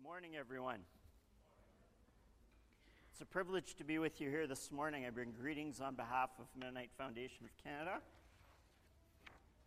Good 0.00 0.08
morning, 0.08 0.36
everyone. 0.38 0.78
It's 3.12 3.20
a 3.20 3.26
privilege 3.26 3.74
to 3.74 3.84
be 3.84 3.98
with 3.98 4.18
you 4.18 4.30
here 4.30 4.46
this 4.46 4.72
morning. 4.72 5.04
I 5.04 5.10
bring 5.10 5.32
greetings 5.38 5.78
on 5.80 5.94
behalf 5.94 6.30
of 6.38 6.46
Mennonite 6.58 6.88
Foundation 6.96 7.44
of 7.44 7.50
Canada. 7.62 7.98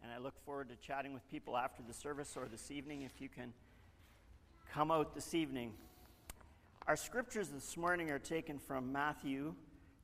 And 0.01 0.11
I 0.11 0.17
look 0.17 0.33
forward 0.43 0.69
to 0.69 0.75
chatting 0.75 1.13
with 1.13 1.29
people 1.29 1.55
after 1.55 1.83
the 1.87 1.93
service 1.93 2.35
or 2.35 2.47
this 2.47 2.71
evening 2.71 3.03
if 3.03 3.21
you 3.21 3.29
can 3.29 3.53
come 4.71 4.89
out 4.89 5.13
this 5.13 5.35
evening. 5.35 5.73
Our 6.87 6.95
scriptures 6.95 7.49
this 7.49 7.77
morning 7.77 8.09
are 8.09 8.17
taken 8.17 8.57
from 8.57 8.91
Matthew 8.91 9.53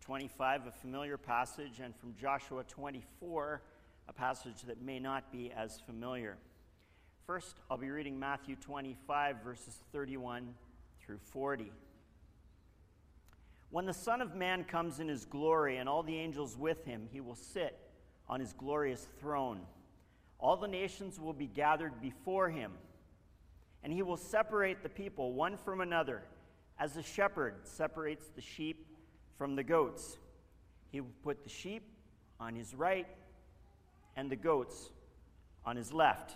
25, 0.01 0.67
a 0.67 0.71
familiar 0.71 1.17
passage, 1.17 1.79
and 1.83 1.95
from 1.95 2.13
Joshua 2.15 2.63
24, 2.65 3.63
a 4.07 4.13
passage 4.13 4.61
that 4.67 4.79
may 4.79 4.99
not 4.99 5.31
be 5.31 5.51
as 5.51 5.79
familiar. 5.79 6.37
First, 7.29 7.57
I'll 7.69 7.77
be 7.77 7.91
reading 7.91 8.17
Matthew 8.17 8.55
25, 8.55 9.43
verses 9.43 9.77
31 9.91 10.51
through 10.99 11.19
40. 11.19 11.71
When 13.69 13.85
the 13.85 13.93
Son 13.93 14.19
of 14.19 14.33
Man 14.33 14.63
comes 14.63 14.99
in 14.99 15.07
his 15.07 15.25
glory 15.25 15.77
and 15.77 15.87
all 15.87 16.01
the 16.01 16.17
angels 16.17 16.57
with 16.57 16.83
him, 16.85 17.07
he 17.11 17.21
will 17.21 17.35
sit 17.35 17.77
on 18.27 18.39
his 18.39 18.53
glorious 18.53 19.07
throne. 19.19 19.59
All 20.39 20.57
the 20.57 20.67
nations 20.67 21.19
will 21.19 21.33
be 21.33 21.45
gathered 21.45 22.01
before 22.01 22.49
him, 22.49 22.71
and 23.83 23.93
he 23.93 24.01
will 24.01 24.17
separate 24.17 24.81
the 24.81 24.89
people 24.89 25.33
one 25.33 25.55
from 25.55 25.81
another, 25.81 26.23
as 26.79 26.97
a 26.97 27.03
shepherd 27.03 27.57
separates 27.61 28.25
the 28.29 28.41
sheep 28.41 28.87
from 29.37 29.55
the 29.55 29.63
goats. 29.63 30.17
He 30.91 30.99
will 30.99 31.13
put 31.23 31.43
the 31.43 31.49
sheep 31.51 31.83
on 32.39 32.55
his 32.55 32.73
right 32.73 33.05
and 34.15 34.31
the 34.31 34.35
goats 34.35 34.89
on 35.63 35.75
his 35.75 35.93
left. 35.93 36.35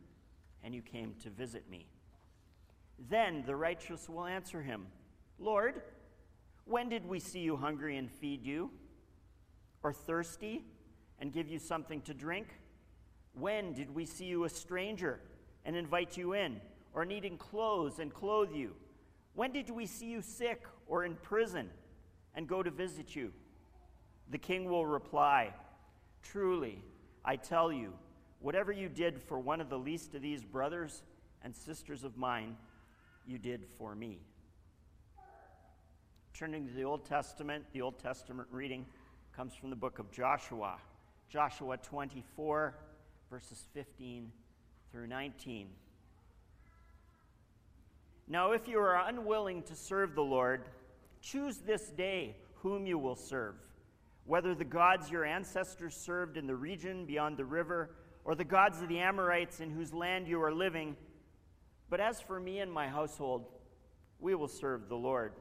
and 0.63 0.73
you 0.73 0.81
came 0.81 1.15
to 1.23 1.29
visit 1.29 1.69
me. 1.69 1.85
Then 3.09 3.43
the 3.45 3.55
righteous 3.55 4.07
will 4.07 4.25
answer 4.25 4.61
him, 4.61 4.87
Lord, 5.39 5.81
when 6.65 6.89
did 6.89 7.05
we 7.07 7.19
see 7.19 7.39
you 7.39 7.57
hungry 7.57 7.97
and 7.97 8.09
feed 8.11 8.43
you, 8.43 8.69
or 9.83 9.91
thirsty 9.91 10.63
and 11.19 11.33
give 11.33 11.47
you 11.49 11.59
something 11.59 12.01
to 12.01 12.13
drink? 12.13 12.47
When 13.33 13.73
did 13.73 13.93
we 13.93 14.05
see 14.05 14.25
you 14.25 14.43
a 14.43 14.49
stranger 14.49 15.19
and 15.65 15.75
invite 15.75 16.17
you 16.17 16.33
in, 16.33 16.61
or 16.93 17.05
needing 17.05 17.37
clothes 17.37 17.99
and 17.99 18.13
clothe 18.13 18.53
you? 18.53 18.75
When 19.33 19.51
did 19.51 19.69
we 19.69 19.85
see 19.85 20.07
you 20.07 20.21
sick 20.21 20.63
or 20.87 21.05
in 21.05 21.15
prison 21.15 21.69
and 22.35 22.47
go 22.47 22.61
to 22.61 22.69
visit 22.69 23.15
you? 23.15 23.31
The 24.29 24.37
king 24.37 24.65
will 24.65 24.85
reply, 24.85 25.53
Truly, 26.21 26.83
I 27.25 27.35
tell 27.35 27.71
you, 27.71 27.93
Whatever 28.41 28.71
you 28.71 28.89
did 28.89 29.21
for 29.21 29.39
one 29.39 29.61
of 29.61 29.69
the 29.69 29.77
least 29.77 30.15
of 30.15 30.23
these 30.23 30.43
brothers 30.43 31.03
and 31.43 31.55
sisters 31.55 32.03
of 32.03 32.17
mine, 32.17 32.57
you 33.27 33.37
did 33.37 33.65
for 33.77 33.93
me. 33.93 34.19
Turning 36.33 36.67
to 36.67 36.73
the 36.73 36.83
Old 36.83 37.05
Testament, 37.05 37.63
the 37.71 37.83
Old 37.83 37.99
Testament 37.99 38.47
reading 38.51 38.87
comes 39.35 39.53
from 39.53 39.69
the 39.69 39.75
book 39.75 39.99
of 39.99 40.11
Joshua, 40.11 40.77
Joshua 41.29 41.77
24, 41.77 42.73
verses 43.29 43.67
15 43.75 44.31
through 44.91 45.05
19. 45.05 45.67
Now, 48.27 48.53
if 48.53 48.67
you 48.67 48.79
are 48.79 49.07
unwilling 49.07 49.61
to 49.63 49.75
serve 49.75 50.15
the 50.15 50.23
Lord, 50.23 50.63
choose 51.21 51.57
this 51.59 51.89
day 51.89 52.35
whom 52.55 52.87
you 52.87 52.97
will 52.97 53.15
serve, 53.15 53.53
whether 54.25 54.55
the 54.55 54.65
gods 54.65 55.11
your 55.11 55.25
ancestors 55.25 55.95
served 55.95 56.37
in 56.37 56.47
the 56.47 56.55
region 56.55 57.05
beyond 57.05 57.37
the 57.37 57.45
river 57.45 57.91
or 58.23 58.35
the 58.35 58.43
gods 58.43 58.81
of 58.81 58.87
the 58.87 58.99
Amorites 58.99 59.59
in 59.59 59.69
whose 59.69 59.93
land 59.93 60.27
you 60.27 60.41
are 60.41 60.53
living. 60.53 60.95
But 61.89 61.99
as 61.99 62.21
for 62.21 62.39
me 62.39 62.59
and 62.59 62.71
my 62.71 62.87
household, 62.87 63.45
we 64.19 64.35
will 64.35 64.47
serve 64.47 64.87
the 64.87 64.95
Lord. 64.95 65.33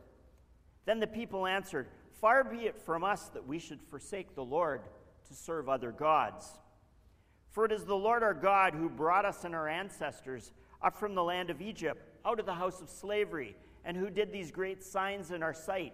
Then 0.87 1.01
the 1.01 1.07
people 1.07 1.47
answered, 1.47 1.87
Far 2.21 2.45
be 2.45 2.67
it 2.67 2.77
from 2.77 3.05
us 3.05 3.29
that 3.29 3.47
we 3.47 3.59
should 3.59 3.81
forsake 3.81 4.35
the 4.35 4.45
Lord 4.45 4.83
to 5.29 5.35
serve 5.35 5.69
other 5.69 5.93
gods. 5.93 6.59
For 7.51 7.65
it 7.65 7.73
is 7.73 7.85
the 7.85 7.97
Lord 7.97 8.23
our 8.23 8.35
God 8.35 8.75
who 8.75 8.89
brought 8.89 9.25
us 9.25 9.45
and 9.45 9.55
our 9.55 9.69
ancestors 9.69 10.53
up 10.83 10.97
from 10.97 11.15
the 11.15 11.23
land 11.23 11.51
of 11.51 11.61
Egypt, 11.61 12.01
out 12.25 12.41
of 12.41 12.47
the 12.47 12.55
house 12.55 12.81
of 12.81 12.89
slavery, 12.89 13.57
and 13.85 13.97
who 13.97 14.11
did 14.11 14.33
these 14.33 14.51
great 14.51 14.83
signs 14.83 15.31
in 15.31 15.43
our 15.43 15.55
sight. 15.55 15.93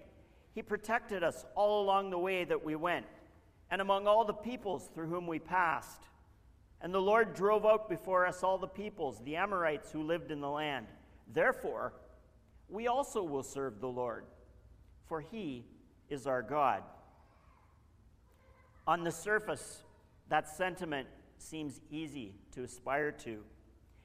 He 0.55 0.63
protected 0.63 1.23
us 1.23 1.45
all 1.55 1.83
along 1.83 2.11
the 2.11 2.19
way 2.19 2.45
that 2.45 2.65
we 2.65 2.77
went, 2.77 3.07
and 3.71 3.81
among 3.81 4.07
all 4.07 4.25
the 4.25 4.33
peoples 4.33 4.89
through 4.95 5.09
whom 5.09 5.27
we 5.27 5.39
passed. 5.39 6.03
And 6.87 6.95
the 6.95 7.03
Lord 7.03 7.35
drove 7.35 7.67
out 7.67 7.89
before 7.89 8.25
us 8.27 8.45
all 8.45 8.59
the 8.59 8.69
peoples, 8.69 9.21
the 9.25 9.35
Amorites 9.35 9.91
who 9.91 10.05
lived 10.05 10.31
in 10.31 10.41
the 10.41 10.49
land. 10.49 10.87
Therefore, 11.27 11.95
we 12.69 12.87
also 12.87 13.25
will 13.25 13.43
serve 13.43 13.81
the 13.81 13.89
Lord, 13.89 14.25
for 15.09 15.21
he 15.21 15.65
is 16.09 16.29
our 16.29 16.43
God. 16.43 16.85
On 18.87 19.03
the 19.03 19.11
surface, 19.11 19.83
that 20.29 20.49
sentiment 20.49 21.09
seems 21.39 21.81
easy 21.91 22.37
to 22.55 22.63
aspire 22.63 23.11
to. 23.11 23.43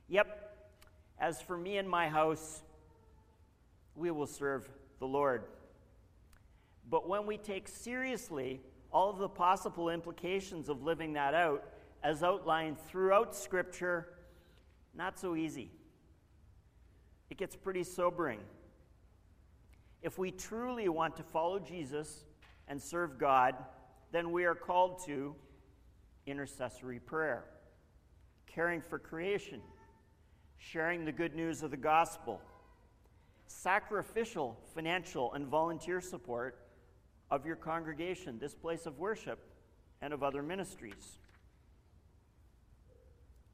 Yep, 0.08 0.72
as 1.20 1.40
for 1.40 1.58
me 1.58 1.78
and 1.78 1.88
my 1.88 2.10
house, 2.10 2.64
we 3.96 4.10
will 4.10 4.26
serve 4.26 4.68
the 4.98 5.06
Lord. 5.06 5.44
But 6.90 7.08
when 7.08 7.28
we 7.28 7.38
take 7.38 7.68
seriously 7.68 8.60
all 8.92 9.12
of 9.12 9.20
the 9.20 9.30
possible 9.30 9.92
implications 9.92 10.68
of 10.68 10.82
living 10.82 11.14
that 11.14 11.36
out, 11.36 11.64
as 12.04 12.24
outlined 12.24 12.80
throughout 12.80 13.36
Scripture, 13.36 14.08
not 14.96 15.20
so 15.20 15.36
easy. 15.36 15.72
It 17.30 17.38
gets 17.38 17.56
pretty 17.56 17.84
sobering. 17.84 18.40
If 20.02 20.18
we 20.18 20.32
truly 20.32 20.90
want 20.90 21.16
to 21.18 21.24
follow 21.24 21.60
Jesus 21.60 22.26
and 22.68 22.82
serve 22.82 23.20
God, 23.20 23.56
then 24.12 24.32
we 24.32 24.46
are 24.46 24.56
called 24.56 25.06
to 25.06 25.36
intercessory 26.26 27.00
prayer, 27.00 27.46
caring 28.48 28.82
for 28.82 28.98
creation, 28.98 29.62
sharing 30.58 31.06
the 31.06 31.12
good 31.12 31.36
news 31.36 31.62
of 31.64 31.72
the 31.72 31.78
gospel, 31.78 32.42
sacrificial 33.48 34.58
financial 34.74 35.34
and 35.34 35.46
volunteer 35.46 36.02
support 36.02 36.58
of 37.30 37.46
your 37.46 37.56
congregation, 37.56 38.40
this 38.40 38.56
place 38.56 38.86
of 38.86 38.98
worship, 38.98 39.40
and 40.02 40.14
of 40.14 40.24
other 40.24 40.42
ministries 40.42 41.20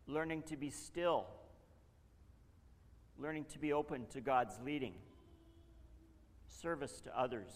learning 0.08 0.44
to 0.44 0.58
be 0.58 0.70
still, 0.70 1.26
learning 3.20 3.46
to 3.52 3.60
be 3.60 3.74
open 3.74 4.06
to 4.08 4.22
God's 4.22 4.58
leading, 4.64 4.94
service 6.48 7.02
to 7.02 7.20
others. 7.20 7.50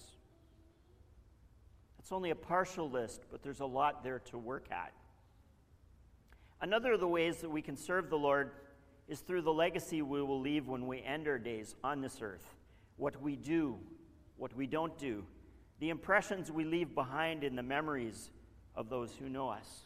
It's 2.00 2.12
only 2.12 2.32
a 2.32 2.36
partial 2.36 2.90
list, 2.90 3.22
but 3.32 3.42
there's 3.42 3.62
a 3.62 3.66
lot 3.66 4.04
there 4.04 4.20
to 4.20 4.38
work 4.38 4.66
at. 4.72 4.92
Another 6.60 6.94
of 6.94 7.00
the 7.00 7.08
ways 7.08 7.38
that 7.38 7.50
we 7.50 7.62
can 7.62 7.78
serve 7.78 8.10
the 8.10 8.18
Lord 8.18 8.52
is 9.08 9.20
through 9.20 9.42
the 9.42 9.54
legacy 9.54 10.02
we 10.02 10.22
will 10.22 10.40
leave 10.40 10.68
when 10.68 10.88
we 10.88 11.02
end 11.02 11.28
our 11.28 11.40
days 11.40 11.76
on 11.84 12.02
this 12.02 12.20
earth. 12.22 12.56
What 12.98 13.22
we 13.22 13.36
do, 13.36 13.78
what 14.38 14.56
we 14.56 14.68
don't 14.68 14.98
do, 14.98 15.24
the 15.80 15.90
impressions 15.90 16.52
we 16.52 16.64
leave 16.64 16.94
behind 16.94 17.44
in 17.44 17.56
the 17.56 17.64
memories 17.64 18.30
of 18.76 18.90
those 18.90 19.16
who 19.16 19.28
know 19.28 19.50
us. 19.50 19.86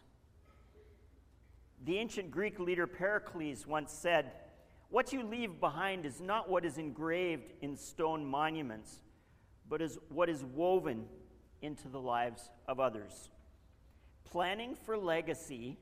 The 1.86 2.00
ancient 2.00 2.32
Greek 2.32 2.60
leader 2.60 2.88
Pericles 2.88 3.68
once 3.68 3.92
said, 3.92 4.32
What 4.90 5.14
you 5.14 5.22
leave 5.22 5.60
behind 5.60 6.04
is 6.04 6.20
not 6.20 6.50
what 6.50 6.66
is 6.66 6.80
engraved 6.80 7.54
in 7.62 7.78
stone 7.78 8.26
monuments, 8.26 9.02
but 9.70 9.84
is 9.84 10.00
what 10.10 10.28
is 10.28 10.44
woven 10.44 11.06
into 11.62 11.88
the 11.88 12.00
lives 12.00 12.50
of 12.68 12.80
others. 12.80 13.30
Planning 14.24 14.74
for 14.74 14.98
legacy, 14.98 15.78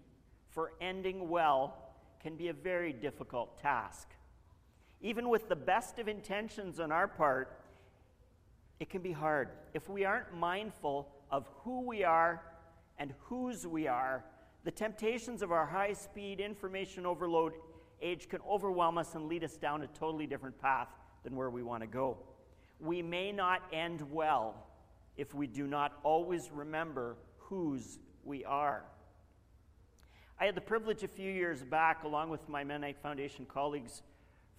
for 0.49 0.73
ending 0.81 1.29
well, 1.29 1.77
can 2.21 2.35
be 2.35 2.49
a 2.49 2.53
very 2.53 2.91
difficult 2.91 3.57
task. 3.61 4.09
Even 4.99 5.29
with 5.29 5.47
the 5.47 5.55
best 5.55 5.99
of 5.99 6.09
intentions 6.09 6.81
on 6.81 6.91
our 6.91 7.07
part, 7.07 7.61
it 8.81 8.89
can 8.89 9.01
be 9.01 9.13
hard 9.13 9.47
if 9.73 9.87
we 9.87 10.03
aren't 10.03 10.33
mindful 10.33 11.07
of 11.31 11.47
who 11.63 11.79
we 11.87 12.03
are 12.03 12.41
and 12.99 13.13
whose 13.21 13.65
we 13.65 13.87
are 13.87 14.25
the 14.63 14.71
temptations 14.71 15.41
of 15.41 15.51
our 15.51 15.65
high 15.65 15.93
speed 15.93 16.39
information 16.39 17.05
overload 17.05 17.53
age 18.01 18.29
can 18.29 18.39
overwhelm 18.49 18.97
us 18.97 19.15
and 19.15 19.27
lead 19.27 19.43
us 19.43 19.57
down 19.57 19.81
a 19.81 19.87
totally 19.87 20.27
different 20.27 20.59
path 20.59 20.89
than 21.23 21.35
where 21.35 21.49
we 21.49 21.63
want 21.63 21.81
to 21.81 21.87
go. 21.87 22.17
We 22.79 23.01
may 23.01 23.31
not 23.31 23.61
end 23.71 24.01
well 24.11 24.67
if 25.15 25.33
we 25.33 25.47
do 25.47 25.67
not 25.67 25.99
always 26.03 26.49
remember 26.51 27.17
whose 27.37 27.99
we 28.23 28.43
are. 28.45 28.83
I 30.39 30.45
had 30.45 30.55
the 30.55 30.61
privilege 30.61 31.03
a 31.03 31.07
few 31.07 31.31
years 31.31 31.63
back, 31.63 32.03
along 32.03 32.29
with 32.29 32.49
my 32.49 32.63
Mennonite 32.63 32.97
Foundation 33.01 33.45
colleagues 33.45 34.01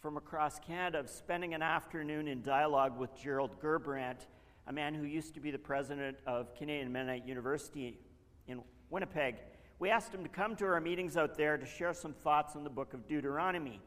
from 0.01 0.17
across 0.17 0.59
Canada, 0.59 1.01
of 1.01 1.11
spending 1.11 1.55
an 1.55 1.63
afternoon 1.63 2.29
in 2.29 2.43
dialogue 2.43 2.99
with 2.99 3.15
Gerald 3.17 3.61
Gerbrandt, 3.61 4.27
a 4.67 4.73
man 4.73 4.95
who 4.95 5.05
used 5.05 5.35
to 5.35 5.41
be 5.41 5.51
the 5.51 5.59
president 5.59 6.17
of 6.27 6.55
Canadian 6.55 6.93
Mennonite 6.93 7.27
University 7.27 7.99
in 8.47 8.63
Winnipeg. 8.91 9.37
We 9.81 9.91
asked 9.91 10.15
him 10.15 10.23
to 10.23 10.29
come 10.29 10.55
to 10.57 10.67
our 10.67 10.81
meetings 10.81 11.17
out 11.17 11.37
there 11.37 11.57
to 11.57 11.67
share 11.67 11.93
some 11.95 12.13
thoughts 12.13 12.55
on 12.55 12.63
the 12.63 12.71
book 12.71 12.95
of 12.95 13.09
Deuteronomy. 13.09 13.81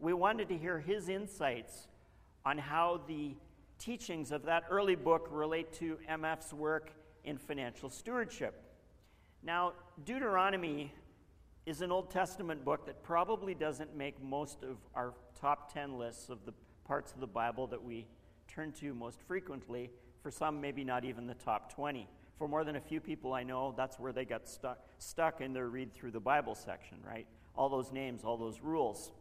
We 0.00 0.12
wanted 0.12 0.48
to 0.48 0.58
hear 0.58 0.80
his 0.80 1.08
insights 1.08 1.86
on 2.44 2.58
how 2.58 3.02
the 3.06 3.36
teachings 3.78 4.32
of 4.32 4.44
that 4.46 4.64
early 4.68 4.96
book 4.96 5.28
relate 5.30 5.72
to 5.74 5.96
MF's 6.10 6.52
work 6.52 6.90
in 7.24 7.38
financial 7.38 7.88
stewardship. 7.88 8.62
Now, 9.44 9.74
Deuteronomy 10.04 10.92
is 11.66 11.82
an 11.82 11.92
Old 11.92 12.10
Testament 12.10 12.64
book 12.64 12.86
that 12.86 13.04
probably 13.04 13.54
doesn't 13.54 13.96
make 13.96 14.20
most 14.20 14.64
of 14.64 14.76
our 14.94 15.14
top 15.40 15.72
10 15.72 15.98
lists 15.98 16.30
of 16.30 16.44
the 16.44 16.52
parts 16.84 17.12
of 17.12 17.20
the 17.20 17.26
Bible 17.28 17.68
that 17.68 17.82
we 17.82 18.06
turn 18.48 18.72
to 18.72 18.92
most 18.92 19.20
frequently. 19.22 19.90
For 20.20 20.32
some, 20.32 20.60
maybe 20.60 20.82
not 20.82 21.04
even 21.04 21.28
the 21.28 21.34
top 21.34 21.72
20. 21.72 22.08
For 22.36 22.48
more 22.48 22.64
than 22.64 22.76
a 22.76 22.80
few 22.80 23.00
people 23.00 23.34
I 23.34 23.42
know, 23.42 23.74
that's 23.76 23.98
where 23.98 24.12
they 24.12 24.24
got 24.24 24.48
stuck, 24.48 24.78
stuck 24.98 25.40
in 25.40 25.52
their 25.52 25.68
read 25.68 25.92
through 25.92 26.10
the 26.10 26.20
Bible 26.20 26.54
section, 26.54 26.98
right? 27.06 27.26
All 27.54 27.68
those 27.68 27.92
names, 27.92 28.24
all 28.24 28.36
those 28.36 28.60
rules. 28.60 29.12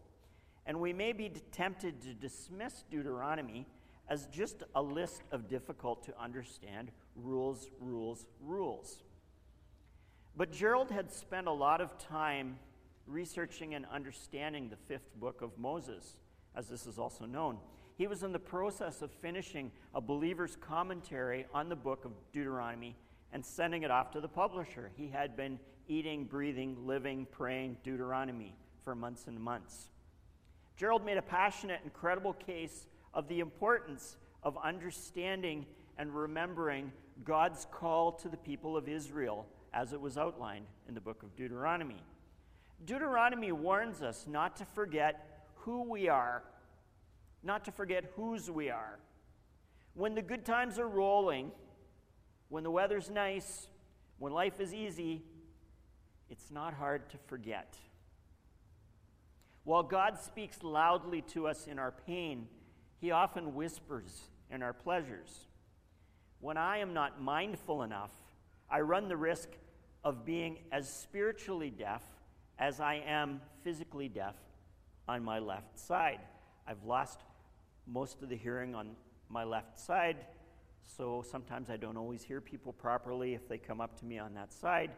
And 0.65 0.79
we 0.79 0.93
may 0.93 1.11
be 1.11 1.29
tempted 1.51 2.01
to 2.01 2.13
dismiss 2.13 2.83
Deuteronomy 2.89 3.67
as 4.07 4.27
just 4.27 4.63
a 4.75 4.81
list 4.81 5.23
of 5.31 5.47
difficult 5.47 6.03
to 6.05 6.13
understand 6.19 6.91
rules, 7.15 7.69
rules, 7.79 8.25
rules. 8.41 9.03
But 10.35 10.51
Gerald 10.51 10.91
had 10.91 11.11
spent 11.11 11.47
a 11.47 11.51
lot 11.51 11.81
of 11.81 11.97
time 11.97 12.57
researching 13.07 13.73
and 13.73 13.85
understanding 13.91 14.69
the 14.69 14.75
fifth 14.75 15.13
book 15.19 15.41
of 15.41 15.57
Moses, 15.57 16.15
as 16.55 16.67
this 16.67 16.85
is 16.85 16.97
also 16.97 17.25
known. 17.25 17.57
He 18.01 18.07
was 18.07 18.23
in 18.23 18.31
the 18.31 18.39
process 18.39 19.03
of 19.03 19.11
finishing 19.11 19.71
a 19.93 20.01
believer's 20.01 20.55
commentary 20.55 21.45
on 21.53 21.69
the 21.69 21.75
book 21.75 22.03
of 22.03 22.13
Deuteronomy 22.33 22.95
and 23.31 23.45
sending 23.45 23.83
it 23.83 23.91
off 23.91 24.09
to 24.13 24.19
the 24.19 24.27
publisher. 24.27 24.89
He 24.95 25.07
had 25.07 25.37
been 25.37 25.59
eating, 25.87 26.23
breathing, 26.25 26.75
living, 26.87 27.27
praying 27.29 27.77
Deuteronomy 27.83 28.55
for 28.83 28.95
months 28.95 29.27
and 29.27 29.39
months. 29.39 29.91
Gerald 30.75 31.05
made 31.05 31.17
a 31.17 31.21
passionate, 31.21 31.81
incredible 31.83 32.33
case 32.33 32.87
of 33.13 33.27
the 33.27 33.39
importance 33.39 34.17
of 34.41 34.57
understanding 34.63 35.67
and 35.99 36.11
remembering 36.11 36.91
God's 37.23 37.67
call 37.69 38.13
to 38.13 38.29
the 38.29 38.37
people 38.37 38.75
of 38.75 38.89
Israel 38.89 39.45
as 39.75 39.93
it 39.93 40.01
was 40.01 40.17
outlined 40.17 40.65
in 40.87 40.95
the 40.95 41.01
book 41.01 41.21
of 41.21 41.35
Deuteronomy. 41.35 42.01
Deuteronomy 42.83 43.51
warns 43.51 44.01
us 44.01 44.25
not 44.27 44.55
to 44.55 44.65
forget 44.65 45.43
who 45.53 45.83
we 45.83 46.09
are, 46.09 46.41
not 47.43 47.65
to 47.65 47.71
forget 47.71 48.11
whose 48.15 48.49
we 48.49 48.69
are. 48.69 48.99
When 49.93 50.15
the 50.15 50.21
good 50.21 50.45
times 50.45 50.79
are 50.79 50.87
rolling, 50.87 51.51
when 52.49 52.63
the 52.63 52.71
weather's 52.71 53.09
nice, 53.09 53.67
when 54.19 54.33
life 54.33 54.59
is 54.59 54.73
easy, 54.73 55.23
it's 56.29 56.51
not 56.51 56.73
hard 56.73 57.09
to 57.09 57.17
forget. 57.27 57.77
While 59.63 59.83
God 59.83 60.19
speaks 60.19 60.63
loudly 60.63 61.21
to 61.33 61.47
us 61.47 61.67
in 61.67 61.77
our 61.77 61.91
pain, 61.91 62.47
He 62.99 63.11
often 63.11 63.53
whispers 63.53 64.29
in 64.49 64.63
our 64.63 64.73
pleasures. 64.73 65.47
When 66.39 66.57
I 66.57 66.77
am 66.77 66.93
not 66.93 67.21
mindful 67.21 67.83
enough, 67.83 68.11
I 68.69 68.81
run 68.81 69.07
the 69.07 69.17
risk 69.17 69.49
of 70.03 70.25
being 70.25 70.59
as 70.71 70.91
spiritually 70.91 71.69
deaf 71.69 72.03
as 72.57 72.79
I 72.79 73.03
am 73.05 73.41
physically 73.63 74.07
deaf 74.07 74.35
on 75.07 75.23
my 75.23 75.39
left 75.39 75.79
side. 75.79 76.19
I've 76.65 76.83
lost 76.83 77.19
most 77.87 78.21
of 78.21 78.29
the 78.29 78.37
hearing 78.37 78.75
on 78.75 78.95
my 79.29 79.43
left 79.43 79.79
side, 79.79 80.17
so 80.83 81.23
sometimes 81.29 81.69
I 81.69 81.77
don't 81.77 81.97
always 81.97 82.23
hear 82.23 82.41
people 82.41 82.73
properly 82.73 83.33
if 83.33 83.47
they 83.47 83.57
come 83.57 83.81
up 83.81 83.97
to 83.99 84.05
me 84.05 84.19
on 84.19 84.33
that 84.33 84.51
side. 84.53 84.91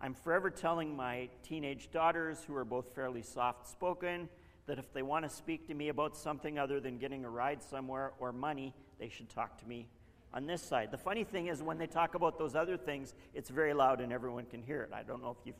I'm 0.00 0.14
forever 0.14 0.50
telling 0.50 0.96
my 0.96 1.28
teenage 1.42 1.90
daughters, 1.90 2.42
who 2.46 2.54
are 2.56 2.64
both 2.64 2.94
fairly 2.94 3.22
soft 3.22 3.68
spoken, 3.68 4.28
that 4.66 4.78
if 4.78 4.92
they 4.92 5.02
want 5.02 5.24
to 5.24 5.28
speak 5.28 5.66
to 5.68 5.74
me 5.74 5.88
about 5.88 6.16
something 6.16 6.58
other 6.58 6.80
than 6.80 6.98
getting 6.98 7.24
a 7.24 7.30
ride 7.30 7.62
somewhere 7.62 8.12
or 8.18 8.32
money, 8.32 8.74
they 8.98 9.08
should 9.08 9.28
talk 9.28 9.58
to 9.58 9.68
me 9.68 9.86
on 10.32 10.46
this 10.46 10.62
side. 10.62 10.90
The 10.90 10.98
funny 10.98 11.24
thing 11.24 11.46
is, 11.46 11.62
when 11.62 11.78
they 11.78 11.86
talk 11.86 12.14
about 12.14 12.38
those 12.38 12.54
other 12.54 12.76
things, 12.76 13.14
it's 13.34 13.50
very 13.50 13.72
loud 13.74 14.00
and 14.00 14.12
everyone 14.12 14.46
can 14.46 14.62
hear 14.62 14.82
it. 14.82 14.90
I 14.92 15.02
don't 15.02 15.22
know 15.22 15.30
if 15.30 15.46
you've 15.46 15.54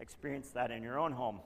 experienced 0.00 0.54
that 0.54 0.70
in 0.70 0.82
your 0.82 0.98
own 0.98 1.12
home. 1.12 1.40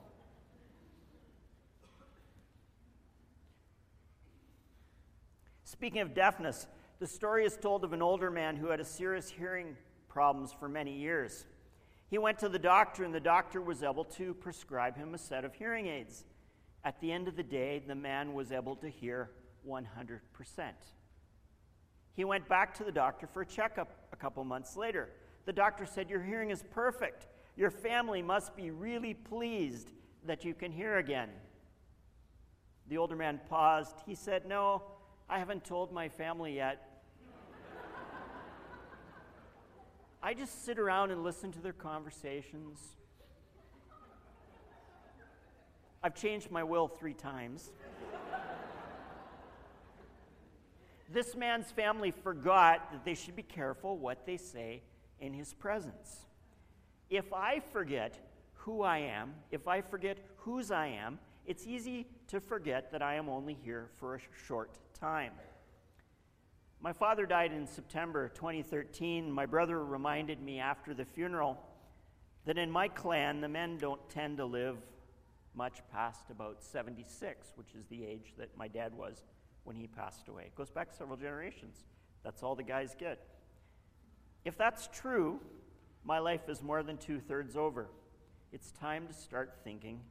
Speaking 5.71 6.01
of 6.01 6.13
deafness, 6.13 6.67
the 6.99 7.07
story 7.07 7.45
is 7.45 7.55
told 7.55 7.85
of 7.85 7.93
an 7.93 8.01
older 8.01 8.29
man 8.29 8.57
who 8.57 8.67
had 8.67 8.81
a 8.81 8.85
serious 8.85 9.29
hearing 9.29 9.77
problems 10.09 10.51
for 10.51 10.67
many 10.67 10.91
years. 10.91 11.45
He 12.09 12.17
went 12.17 12.39
to 12.39 12.49
the 12.49 12.59
doctor, 12.59 13.05
and 13.05 13.15
the 13.15 13.21
doctor 13.21 13.61
was 13.61 13.81
able 13.81 14.03
to 14.03 14.33
prescribe 14.33 14.97
him 14.97 15.13
a 15.13 15.17
set 15.17 15.45
of 15.45 15.53
hearing 15.53 15.87
aids. 15.87 16.25
At 16.83 16.99
the 16.99 17.09
end 17.09 17.29
of 17.29 17.37
the 17.37 17.43
day, 17.43 17.81
the 17.87 17.95
man 17.95 18.33
was 18.33 18.51
able 18.51 18.75
to 18.75 18.89
hear 18.89 19.31
100%. 19.65 20.19
He 22.15 22.25
went 22.25 22.49
back 22.49 22.75
to 22.75 22.83
the 22.83 22.91
doctor 22.91 23.25
for 23.25 23.43
a 23.43 23.45
checkup 23.45 23.93
a 24.11 24.17
couple 24.17 24.43
months 24.43 24.75
later. 24.75 25.07
The 25.45 25.53
doctor 25.53 25.85
said, 25.85 26.09
Your 26.09 26.21
hearing 26.21 26.49
is 26.49 26.65
perfect. 26.71 27.27
Your 27.55 27.71
family 27.71 28.21
must 28.21 28.57
be 28.57 28.71
really 28.71 29.13
pleased 29.13 29.91
that 30.25 30.43
you 30.43 30.53
can 30.53 30.73
hear 30.73 30.97
again. 30.97 31.29
The 32.89 32.97
older 32.97 33.15
man 33.15 33.39
paused. 33.47 33.95
He 34.05 34.15
said, 34.15 34.45
No, 34.45 34.83
I 35.31 35.39
haven't 35.39 35.63
told 35.63 35.93
my 35.93 36.09
family 36.09 36.57
yet. 36.57 36.89
I 40.21 40.33
just 40.33 40.65
sit 40.65 40.77
around 40.77 41.11
and 41.11 41.23
listen 41.23 41.53
to 41.53 41.61
their 41.61 41.71
conversations. 41.71 42.79
I've 46.03 46.15
changed 46.15 46.51
my 46.51 46.65
will 46.65 46.89
three 46.89 47.13
times. 47.13 47.71
this 51.09 51.33
man's 51.33 51.71
family 51.71 52.11
forgot 52.11 52.91
that 52.91 53.05
they 53.05 53.15
should 53.15 53.37
be 53.37 53.43
careful 53.43 53.97
what 53.97 54.25
they 54.25 54.35
say 54.35 54.81
in 55.21 55.33
his 55.33 55.53
presence. 55.53 56.25
If 57.09 57.31
I 57.31 57.61
forget 57.71 58.19
who 58.53 58.81
I 58.81 58.97
am, 58.97 59.33
if 59.49 59.69
I 59.69 59.79
forget 59.79 60.17
whose 60.39 60.71
I 60.71 60.87
am, 60.87 61.19
it's 61.45 61.65
easy 61.65 62.07
to 62.27 62.41
forget 62.41 62.91
that 62.91 63.01
I 63.01 63.15
am 63.15 63.29
only 63.29 63.57
here 63.63 63.87
for 63.97 64.15
a 64.15 64.19
short 64.45 64.77
time. 65.01 65.33
My 66.79 66.93
father 66.93 67.25
died 67.25 67.51
in 67.51 67.65
September 67.65 68.29
2013. 68.35 69.31
My 69.31 69.47
brother 69.47 69.83
reminded 69.83 70.39
me 70.39 70.59
after 70.59 70.93
the 70.93 71.05
funeral 71.05 71.57
that 72.45 72.59
in 72.59 72.69
my 72.69 72.87
clan, 72.87 73.41
the 73.41 73.49
men 73.49 73.79
don't 73.79 74.07
tend 74.09 74.37
to 74.37 74.45
live 74.45 74.77
much 75.55 75.79
past 75.91 76.29
about 76.29 76.61
76, 76.61 77.51
which 77.55 77.73
is 77.73 77.87
the 77.87 78.05
age 78.05 78.35
that 78.37 78.55
my 78.55 78.67
dad 78.67 78.93
was 78.95 79.23
when 79.63 79.75
he 79.75 79.87
passed 79.87 80.27
away. 80.27 80.43
It 80.43 80.55
goes 80.55 80.69
back 80.69 80.89
several 80.95 81.17
generations. 81.17 81.83
That's 82.23 82.43
all 82.43 82.53
the 82.53 82.61
guys 82.61 82.95
get. 82.97 83.25
If 84.45 84.55
that's 84.55 84.87
true, 84.93 85.39
my 86.03 86.19
life 86.19 86.47
is 86.47 86.61
more 86.61 86.83
than 86.83 86.97
two 86.97 87.19
thirds 87.19 87.57
over. 87.57 87.87
It's 88.51 88.69
time 88.69 89.07
to 89.07 89.13
start 89.13 89.61
thinking 89.63 90.01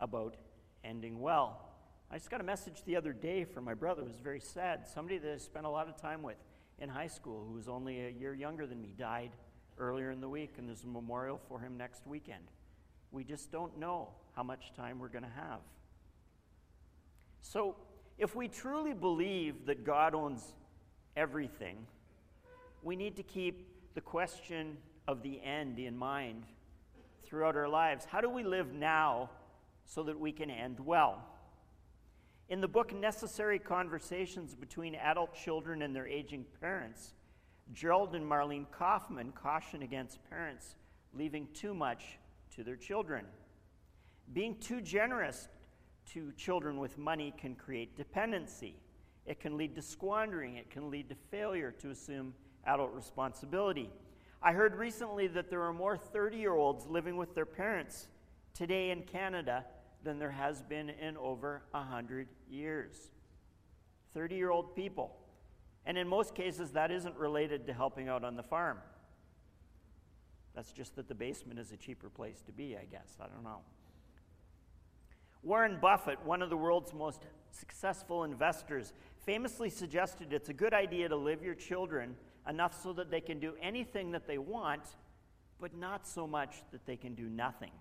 about 0.00 0.36
ending 0.84 1.20
well. 1.20 1.71
I 2.12 2.18
just 2.18 2.30
got 2.30 2.42
a 2.42 2.44
message 2.44 2.82
the 2.84 2.94
other 2.96 3.14
day 3.14 3.44
from 3.44 3.64
my 3.64 3.72
brother. 3.72 4.02
It 4.02 4.08
was 4.08 4.18
very 4.18 4.38
sad. 4.38 4.86
Somebody 4.86 5.16
that 5.16 5.32
I 5.32 5.38
spent 5.38 5.64
a 5.64 5.70
lot 5.70 5.88
of 5.88 5.96
time 5.96 6.22
with 6.22 6.36
in 6.78 6.90
high 6.90 7.06
school, 7.06 7.42
who 7.48 7.54
was 7.54 7.68
only 7.68 8.04
a 8.04 8.10
year 8.10 8.34
younger 8.34 8.66
than 8.66 8.82
me, 8.82 8.92
died 8.98 9.30
earlier 9.78 10.10
in 10.10 10.20
the 10.20 10.28
week, 10.28 10.56
and 10.58 10.68
there's 10.68 10.84
a 10.84 10.88
memorial 10.88 11.40
for 11.48 11.58
him 11.58 11.78
next 11.78 12.06
weekend. 12.06 12.44
We 13.12 13.24
just 13.24 13.50
don't 13.50 13.78
know 13.78 14.10
how 14.36 14.42
much 14.42 14.74
time 14.74 14.98
we're 14.98 15.08
going 15.08 15.24
to 15.24 15.30
have. 15.30 15.60
So, 17.40 17.76
if 18.18 18.36
we 18.36 18.46
truly 18.46 18.92
believe 18.92 19.64
that 19.64 19.82
God 19.82 20.14
owns 20.14 20.52
everything, 21.16 21.78
we 22.82 22.94
need 22.94 23.16
to 23.16 23.22
keep 23.22 23.94
the 23.94 24.02
question 24.02 24.76
of 25.08 25.22
the 25.22 25.40
end 25.42 25.78
in 25.78 25.96
mind 25.96 26.44
throughout 27.24 27.56
our 27.56 27.70
lives. 27.70 28.04
How 28.04 28.20
do 28.20 28.28
we 28.28 28.42
live 28.42 28.74
now 28.74 29.30
so 29.86 30.02
that 30.02 30.20
we 30.20 30.30
can 30.30 30.50
end 30.50 30.78
well? 30.78 31.24
In 32.52 32.60
the 32.60 32.68
book 32.68 32.94
Necessary 32.94 33.58
Conversations 33.58 34.54
Between 34.54 34.94
Adult 34.94 35.34
Children 35.34 35.80
and 35.80 35.96
Their 35.96 36.06
Aging 36.06 36.44
Parents, 36.60 37.14
Gerald 37.72 38.14
and 38.14 38.30
Marlene 38.30 38.66
Kaufman 38.70 39.32
caution 39.32 39.80
against 39.80 40.22
parents 40.28 40.76
leaving 41.14 41.48
too 41.54 41.72
much 41.72 42.18
to 42.54 42.62
their 42.62 42.76
children. 42.76 43.24
Being 44.34 44.58
too 44.58 44.82
generous 44.82 45.48
to 46.12 46.30
children 46.32 46.76
with 46.76 46.98
money 46.98 47.32
can 47.38 47.54
create 47.54 47.96
dependency. 47.96 48.76
It 49.24 49.40
can 49.40 49.56
lead 49.56 49.74
to 49.76 49.80
squandering. 49.80 50.56
It 50.56 50.68
can 50.68 50.90
lead 50.90 51.08
to 51.08 51.14
failure 51.30 51.70
to 51.80 51.88
assume 51.88 52.34
adult 52.66 52.92
responsibility. 52.92 53.88
I 54.42 54.52
heard 54.52 54.76
recently 54.76 55.26
that 55.28 55.48
there 55.48 55.62
are 55.62 55.72
more 55.72 55.96
30 55.96 56.36
year 56.36 56.52
olds 56.52 56.84
living 56.86 57.16
with 57.16 57.34
their 57.34 57.46
parents 57.46 58.08
today 58.52 58.90
in 58.90 59.04
Canada 59.04 59.64
than 60.04 60.18
there 60.18 60.30
has 60.30 60.62
been 60.62 60.90
in 60.90 61.16
over 61.16 61.62
100 61.70 62.28
years. 62.50 63.10
30 64.14 64.34
year 64.34 64.50
old 64.50 64.74
people. 64.74 65.16
And 65.84 65.98
in 65.98 66.06
most 66.06 66.34
cases, 66.34 66.70
that 66.72 66.90
isn't 66.90 67.16
related 67.16 67.66
to 67.66 67.72
helping 67.72 68.08
out 68.08 68.24
on 68.24 68.36
the 68.36 68.42
farm. 68.42 68.78
That's 70.54 70.72
just 70.72 70.96
that 70.96 71.08
the 71.08 71.14
basement 71.14 71.58
is 71.58 71.72
a 71.72 71.76
cheaper 71.76 72.10
place 72.10 72.42
to 72.46 72.52
be, 72.52 72.76
I 72.76 72.84
guess. 72.84 73.16
I 73.20 73.26
don't 73.26 73.42
know. 73.42 73.60
Warren 75.42 75.78
Buffett, 75.80 76.24
one 76.24 76.40
of 76.40 76.50
the 76.50 76.56
world's 76.56 76.94
most 76.94 77.26
successful 77.50 78.22
investors, 78.22 78.92
famously 79.26 79.70
suggested 79.70 80.32
it's 80.32 80.48
a 80.48 80.54
good 80.54 80.72
idea 80.72 81.08
to 81.08 81.16
live 81.16 81.42
your 81.42 81.54
children 81.54 82.14
enough 82.48 82.80
so 82.80 82.92
that 82.92 83.10
they 83.10 83.20
can 83.20 83.40
do 83.40 83.54
anything 83.60 84.12
that 84.12 84.26
they 84.26 84.38
want, 84.38 84.82
but 85.60 85.74
not 85.76 86.06
so 86.06 86.26
much 86.26 86.62
that 86.70 86.86
they 86.86 86.96
can 86.96 87.14
do 87.14 87.28
nothing. 87.28 87.72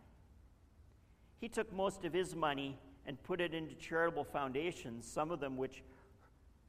He 1.42 1.50
took 1.50 1.74
most 1.74 2.06
of 2.06 2.14
his 2.14 2.36
money 2.36 2.78
and 3.08 3.22
put 3.24 3.42
it 3.42 3.56
into 3.56 3.74
charitable 3.74 4.24
foundations, 4.24 5.12
some 5.12 5.32
of 5.32 5.40
them 5.40 5.58
which 5.58 5.84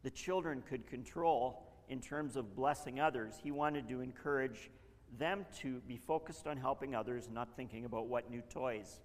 the 0.03 0.11
children 0.11 0.63
could 0.67 0.87
control 0.87 1.69
in 1.91 2.01
terms 2.01 2.37
of 2.37 2.57
blessing 2.57 2.99
others. 2.99 3.35
He 3.41 3.51
wanted 3.51 3.87
to 3.91 4.01
encourage 4.01 4.71
them 5.19 5.45
to 5.59 5.81
be 5.87 5.99
focused 5.99 6.47
on 6.47 6.57
helping 6.57 6.95
others, 6.95 7.29
not 7.31 7.55
thinking 7.55 7.85
about 7.85 8.07
what 8.07 8.31
new 8.31 8.41
toys 8.49 9.01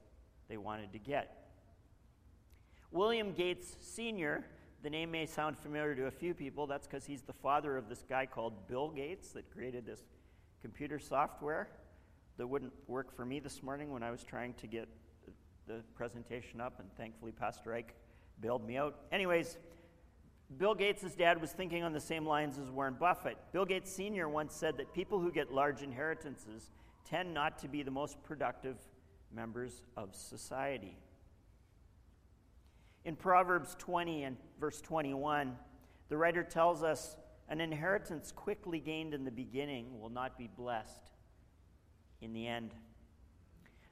they 0.47 0.55
wanted 0.55 0.93
to 0.93 0.99
get. 0.99 1.49
William 2.91 3.33
Gates 3.33 3.75
Sr., 3.81 4.45
the 4.83 4.89
name 4.89 5.11
may 5.11 5.25
sound 5.25 5.57
familiar 5.57 5.95
to 5.95 6.05
a 6.05 6.11
few 6.11 6.33
people. 6.33 6.65
That's 6.65 6.87
because 6.87 7.05
he's 7.05 7.23
the 7.23 7.33
father 7.33 7.75
of 7.75 7.89
this 7.89 8.05
guy 8.07 8.25
called 8.25 8.69
Bill 8.69 8.87
Gates 8.89 9.33
that 9.33 9.51
created 9.51 9.85
this 9.85 9.99
computer 10.61 10.97
software 10.97 11.67
that 12.37 12.47
wouldn't 12.47 12.71
work 12.87 13.13
for 13.13 13.25
me 13.25 13.41
this 13.41 13.61
morning 13.61 13.91
when 13.91 14.01
I 14.01 14.11
was 14.11 14.23
trying 14.23 14.53
to 14.53 14.67
get 14.67 14.87
the 15.67 15.83
presentation 15.95 16.61
up, 16.61 16.79
and 16.79 16.87
thankfully, 16.95 17.31
Pastor 17.31 17.73
Ike 17.73 17.93
bailed 18.39 18.65
me 18.65 18.77
out. 18.77 18.95
Anyways, 19.11 19.57
Bill 20.57 20.73
Gates' 20.73 21.13
dad 21.15 21.41
was 21.41 21.51
thinking 21.51 21.83
on 21.83 21.91
the 21.91 21.99
same 21.99 22.25
lines 22.25 22.57
as 22.57 22.71
Warren 22.71 22.95
Buffett. 22.97 23.37
Bill 23.51 23.65
Gates 23.65 23.91
Sr. 23.91 24.29
once 24.29 24.55
said 24.55 24.77
that 24.77 24.93
people 24.93 25.19
who 25.19 25.31
get 25.31 25.51
large 25.51 25.81
inheritances 25.81 26.71
tend 27.03 27.33
not 27.33 27.57
to 27.59 27.67
be 27.67 27.83
the 27.83 27.91
most 27.91 28.21
productive 28.23 28.77
members 29.33 29.83
of 29.97 30.15
society. 30.15 30.97
In 33.03 33.15
Proverbs 33.15 33.75
20 33.77 34.23
and 34.23 34.37
verse 34.59 34.79
21, 34.81 35.55
the 36.09 36.17
writer 36.17 36.43
tells 36.43 36.81
us 36.81 37.17
an 37.49 37.61
inheritance 37.61 38.31
quickly 38.31 38.79
gained 38.79 39.13
in 39.13 39.25
the 39.25 39.31
beginning 39.31 39.99
will 39.99 40.09
not 40.09 40.37
be 40.37 40.49
blessed 40.57 41.11
in 42.21 42.33
the 42.33 42.47
end. 42.47 42.73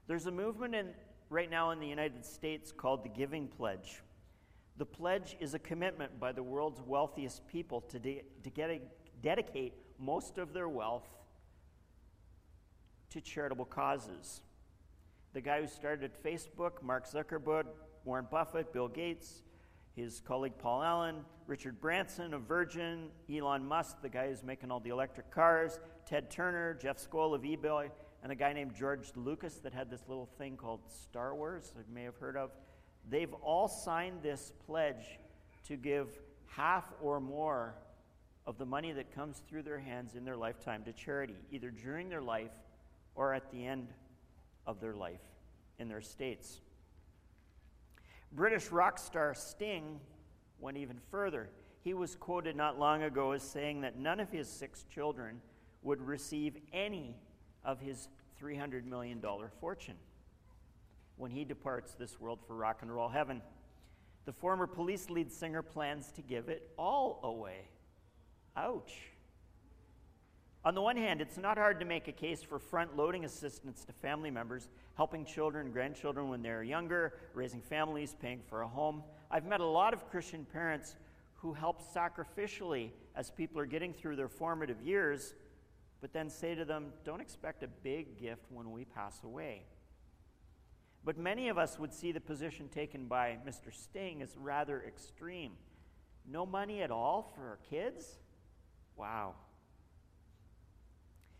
There's 0.08 0.26
a 0.26 0.32
movement 0.32 0.76
in, 0.76 0.88
right 1.36 1.52
now 1.52 1.72
in 1.72 1.82
the 1.82 1.88
United 1.88 2.26
States 2.26 2.72
called 2.72 3.04
the 3.04 3.10
Giving 3.10 3.50
Pledge. 3.50 4.02
The 4.78 4.86
pledge 4.86 5.36
is 5.42 5.54
a 5.54 5.60
commitment 5.60 6.18
by 6.18 6.32
the 6.32 6.42
world's 6.42 6.82
wealthiest 6.82 7.46
people 7.50 7.82
to, 7.82 8.00
de- 8.00 8.24
to 8.46 8.50
get 8.50 8.70
a, 8.70 8.80
dedicate 9.22 9.74
most 10.00 10.38
of 10.38 10.54
their 10.54 10.70
wealth 10.70 11.04
to 13.10 13.20
charitable 13.20 13.66
causes. 13.66 14.40
The 15.34 15.42
guy 15.42 15.60
who 15.60 15.68
started 15.68 16.12
Facebook, 16.24 16.82
Mark 16.82 17.06
Zuckerberg, 17.06 17.66
Warren 18.06 18.28
Buffett, 18.32 18.72
Bill 18.72 18.88
Gates, 18.88 19.44
his 19.94 20.22
colleague 20.22 20.58
Paul 20.58 20.84
Allen, 20.84 21.16
Richard 21.48 21.82
Branson 21.82 22.34
of 22.34 22.44
Virgin, 22.44 23.10
Elon 23.30 23.66
Musk, 23.66 24.02
the 24.02 24.08
guy 24.08 24.30
who's 24.30 24.42
making 24.42 24.72
all 24.72 24.80
the 24.80 24.90
electric 24.90 25.32
cars, 25.32 25.82
Ted 26.06 26.32
Turner, 26.32 26.76
Jeff 26.76 26.98
Skoll 26.98 27.36
of 27.36 27.42
eBay, 27.42 27.90
and 28.26 28.32
a 28.32 28.36
guy 28.36 28.54
named 28.54 28.74
George 28.74 29.12
Lucas 29.16 29.58
that 29.58 29.72
had 29.72 29.88
this 29.88 30.02
little 30.08 30.28
thing 30.40 30.58
called 30.58 30.80
Star 30.88 31.36
Wars, 31.36 31.72
you 31.78 31.94
may 31.94 32.02
have 32.02 32.16
heard 32.16 32.36
of. 32.36 32.50
They've 33.08 33.32
all 33.44 33.68
signed 33.68 34.24
this 34.24 34.52
pledge 34.66 35.20
to 35.68 35.76
give 35.76 36.08
half 36.48 36.92
or 37.04 37.20
more 37.20 37.76
of 38.48 38.58
the 38.58 38.66
money 38.66 38.92
that 38.94 39.14
comes 39.14 39.44
through 39.48 39.62
their 39.62 39.78
hands 39.78 40.16
in 40.16 40.26
their 40.26 40.36
lifetime 40.36 40.84
to 40.86 40.92
charity, 40.92 41.36
either 41.52 41.70
during 41.70 42.10
their 42.10 42.24
life 42.24 42.50
or 43.14 43.32
at 43.32 43.52
the 43.52 43.64
end 43.64 43.90
of 44.66 44.82
their 44.82 44.96
life 44.96 45.22
in 45.78 45.88
their 45.88 46.02
states. 46.02 46.62
British 48.32 48.72
rock 48.72 48.98
star 48.98 49.36
Sting 49.36 50.00
went 50.60 50.78
even 50.78 50.98
further. 51.12 51.52
He 51.84 51.94
was 51.94 52.16
quoted 52.16 52.56
not 52.56 52.80
long 52.80 53.04
ago 53.04 53.34
as 53.34 53.44
saying 53.44 53.82
that 53.82 54.00
none 54.00 54.20
of 54.20 54.32
his 54.32 54.50
six 54.50 54.84
children 54.92 55.42
would 55.84 56.02
receive 56.02 56.58
any 56.74 57.16
of 57.64 57.80
his 57.80 58.08
$300 58.42 58.86
million 58.86 59.22
fortune 59.60 59.96
when 61.18 61.32
he 61.32 61.46
departs 61.46 61.94
this 61.94 62.20
world 62.20 62.40
for 62.46 62.56
rock 62.56 62.80
and 62.82 62.94
roll 62.94 63.10
heaven. 63.10 63.42
The 64.26 64.34
former 64.34 64.68
police 64.68 65.10
lead 65.10 65.32
singer 65.32 65.62
plans 65.62 66.12
to 66.14 66.22
give 66.22 66.50
it 66.50 66.72
all 66.78 67.20
away. 67.24 67.68
Ouch. 68.58 68.94
On 70.66 70.74
the 70.74 70.82
one 70.82 70.98
hand, 70.98 71.22
it's 71.22 71.38
not 71.38 71.60
hard 71.60 71.80
to 71.80 71.86
make 71.86 72.08
a 72.08 72.12
case 72.12 72.42
for 72.42 72.58
front 72.58 72.98
loading 72.98 73.24
assistance 73.24 73.86
to 73.86 73.94
family 73.94 74.32
members, 74.32 74.68
helping 74.96 75.24
children 75.24 75.72
grandchildren 75.72 76.28
when 76.28 76.42
they're 76.42 76.64
younger, 76.64 77.14
raising 77.36 77.62
families, 77.62 78.16
paying 78.20 78.42
for 78.50 78.64
a 78.64 78.68
home. 78.68 79.04
I've 79.30 79.46
met 79.46 79.60
a 79.60 79.66
lot 79.66 79.94
of 79.94 80.10
Christian 80.10 80.44
parents 80.44 80.96
who 81.36 81.54
help 81.54 81.84
sacrificially 81.94 82.90
as 83.16 83.30
people 83.30 83.60
are 83.60 83.68
getting 83.68 83.94
through 83.94 84.16
their 84.16 84.28
formative 84.28 84.82
years, 84.82 85.36
but 86.06 86.14
then 86.14 86.30
say 86.30 86.54
to 86.54 86.64
them, 86.64 86.94
Don't 87.04 87.20
expect 87.20 87.64
a 87.64 87.68
big 87.68 88.20
gift 88.20 88.44
when 88.52 88.72
we 88.72 88.86
pass 88.86 89.24
away. 89.24 89.64
But 91.04 91.18
many 91.18 91.50
of 91.50 91.58
us 91.58 91.80
would 91.80 91.92
see 91.92 92.12
the 92.12 92.22
position 92.22 92.70
taken 92.70 93.08
by 93.08 93.40
Mr. 93.44 93.74
Sting 93.74 94.22
as 94.22 94.38
rather 94.38 94.84
extreme. 94.88 95.54
No 96.32 96.46
money 96.46 96.84
at 96.84 96.92
all 96.92 97.34
for 97.34 97.58
kids? 97.72 98.20
Wow. 98.96 99.34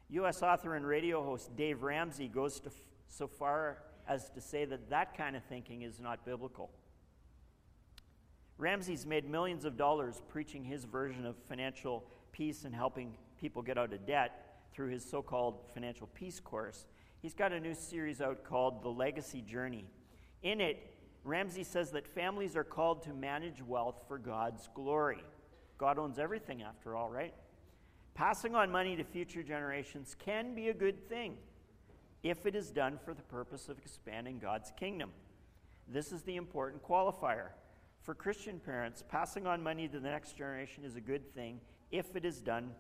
U.S. 0.10 0.42
author 0.42 0.74
and 0.74 0.88
radio 0.88 1.24
host 1.24 1.56
Dave 1.56 1.84
Ramsey 1.84 2.28
goes 2.28 2.60
f- 2.66 2.74
so 3.08 3.28
far 3.28 3.78
as 4.08 4.32
to 4.32 4.42
say 4.42 4.66
that 4.66 4.90
that 4.90 5.16
kind 5.16 5.36
of 5.36 5.44
thinking 5.44 5.84
is 5.84 6.00
not 6.00 6.26
biblical. 6.26 6.72
Ramsey's 8.58 9.06
made 9.06 9.30
millions 9.30 9.64
of 9.64 9.78
dollars 9.78 10.24
preaching 10.28 10.64
his 10.64 10.86
version 10.86 11.24
of 11.24 11.36
financial 11.48 12.04
peace 12.32 12.66
and 12.66 12.74
helping 12.74 13.14
people 13.40 13.62
get 13.62 13.78
out 13.78 13.94
of 13.94 14.08
debt 14.08 14.42
through 14.76 14.90
his 14.90 15.10
so 15.10 15.22
called 15.22 15.62
financial 15.74 16.08
peace 16.08 16.42
course. 16.42 16.86
He's 17.22 17.34
got 17.34 17.54
a 17.54 17.60
new 17.60 17.74
series 17.74 18.20
out 18.20 18.44
called 18.44 18.84
The 18.84 18.90
Legacy 18.90 19.42
Journey. 19.42 19.86
In 20.44 20.60
it, 20.60 20.94
Ramsey 21.24 21.64
says 21.64 21.92
that 21.92 22.06
families 22.06 22.56
are 22.58 22.64
called 22.64 23.02
to 23.04 23.14
manage 23.14 23.64
wealth 23.64 24.04
for 24.08 24.18
God's 24.18 24.70
glory. 24.76 25.24
God 25.78 25.98
owns 25.98 26.20
everything, 26.20 26.62
after 26.62 26.96
all, 26.96 27.10
right? 27.10 27.34
Passing 28.14 28.54
on 28.54 28.70
money 28.70 28.96
to 28.98 29.04
future 29.04 29.44
generations 29.44 30.16
can 30.20 30.54
be 30.54 30.68
a 30.70 30.74
good 30.74 31.08
thing 31.08 31.38
if 32.22 32.46
it 32.46 32.54
is 32.56 32.70
done 32.70 33.00
for 33.04 33.14
the 33.14 33.24
purpose 33.24 33.70
of 33.70 33.78
expanding 33.80 34.40
God's 34.40 34.72
kingdom. 34.78 35.12
This 35.88 36.12
is 36.12 36.22
the 36.24 36.36
important 36.36 36.84
qualifier. 36.84 37.50
For 38.02 38.14
Christian 38.14 38.60
parents, 38.60 39.04
passing 39.10 39.48
on 39.48 39.64
money 39.64 39.88
to 39.88 40.00
the 40.00 40.10
next 40.10 40.38
generation 40.38 40.84
is 40.84 40.96
a 40.96 41.02
good 41.02 41.34
thing 41.34 41.60
if 41.92 42.16
it 42.16 42.26
is 42.26 42.42
done 42.42 42.72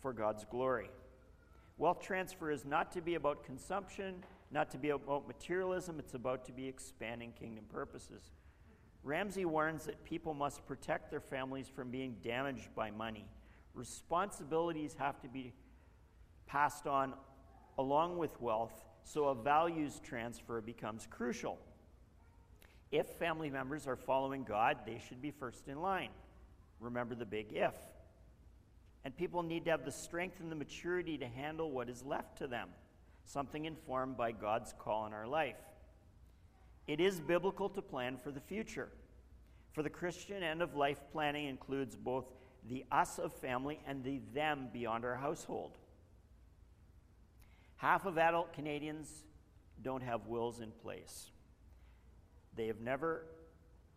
for 0.00 0.12
God's 0.12 0.44
glory. 0.44 0.90
Wealth 1.78 2.00
transfer 2.00 2.50
is 2.50 2.64
not 2.64 2.92
to 2.92 3.00
be 3.00 3.14
about 3.14 3.44
consumption, 3.44 4.22
not 4.50 4.70
to 4.70 4.78
be 4.78 4.90
about 4.90 5.26
materialism, 5.26 5.98
it's 5.98 6.14
about 6.14 6.44
to 6.44 6.52
be 6.52 6.68
expanding 6.68 7.32
kingdom 7.32 7.64
purposes. 7.72 8.30
Ramsey 9.02 9.44
warns 9.44 9.84
that 9.84 10.04
people 10.04 10.34
must 10.34 10.64
protect 10.66 11.10
their 11.10 11.20
families 11.20 11.68
from 11.68 11.90
being 11.90 12.16
damaged 12.22 12.68
by 12.74 12.90
money. 12.90 13.26
Responsibilities 13.74 14.94
have 14.98 15.20
to 15.22 15.28
be 15.28 15.52
passed 16.46 16.86
on 16.86 17.14
along 17.78 18.18
with 18.18 18.40
wealth, 18.40 18.84
so 19.02 19.26
a 19.26 19.34
values 19.34 20.00
transfer 20.04 20.60
becomes 20.60 21.08
crucial. 21.10 21.58
If 22.92 23.06
family 23.06 23.48
members 23.48 23.86
are 23.86 23.96
following 23.96 24.44
God, 24.44 24.80
they 24.86 25.00
should 25.08 25.22
be 25.22 25.30
first 25.30 25.66
in 25.66 25.80
line. 25.80 26.10
Remember 26.78 27.14
the 27.14 27.24
big 27.24 27.52
if. 27.52 27.74
And 29.04 29.16
people 29.16 29.42
need 29.42 29.64
to 29.64 29.70
have 29.72 29.84
the 29.84 29.92
strength 29.92 30.40
and 30.40 30.50
the 30.50 30.56
maturity 30.56 31.18
to 31.18 31.26
handle 31.26 31.70
what 31.70 31.88
is 31.88 32.04
left 32.04 32.38
to 32.38 32.46
them, 32.46 32.68
something 33.24 33.64
informed 33.64 34.16
by 34.16 34.32
God's 34.32 34.72
call 34.78 35.06
in 35.06 35.12
our 35.12 35.26
life. 35.26 35.56
It 36.86 37.00
is 37.00 37.20
biblical 37.20 37.68
to 37.70 37.82
plan 37.82 38.16
for 38.22 38.30
the 38.30 38.40
future. 38.40 38.88
For 39.72 39.82
the 39.82 39.90
Christian 39.90 40.42
end 40.42 40.62
of 40.62 40.76
life 40.76 41.00
planning 41.12 41.46
includes 41.46 41.96
both 41.96 42.26
the 42.68 42.84
us 42.92 43.18
of 43.18 43.32
family 43.32 43.80
and 43.86 44.04
the 44.04 44.20
them 44.34 44.68
beyond 44.72 45.04
our 45.04 45.16
household. 45.16 45.78
Half 47.76 48.06
of 48.06 48.18
adult 48.18 48.52
Canadians 48.52 49.24
don't 49.82 50.02
have 50.02 50.26
wills 50.26 50.60
in 50.60 50.70
place. 50.70 51.30
They 52.54 52.66
have 52.68 52.80
never 52.80 53.24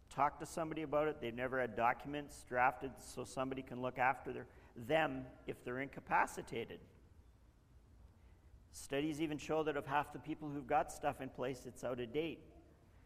talked 0.09 0.39
to 0.39 0.45
somebody 0.45 0.81
about 0.81 1.07
it. 1.07 1.17
They've 1.21 1.35
never 1.35 1.59
had 1.59 1.75
documents 1.75 2.43
drafted 2.47 2.91
so 2.97 3.23
somebody 3.23 3.61
can 3.61 3.81
look 3.81 3.99
after 3.99 4.31
their, 4.31 4.47
them 4.75 5.25
if 5.47 5.63
they're 5.63 5.79
incapacitated. 5.79 6.79
Studies 8.71 9.21
even 9.21 9.37
show 9.37 9.63
that 9.63 9.77
of 9.77 9.85
half 9.85 10.11
the 10.11 10.19
people 10.19 10.49
who've 10.49 10.67
got 10.67 10.91
stuff 10.91 11.21
in 11.21 11.29
place, 11.29 11.61
it's 11.65 11.83
out 11.83 11.99
of 11.99 12.11
date. 12.11 12.39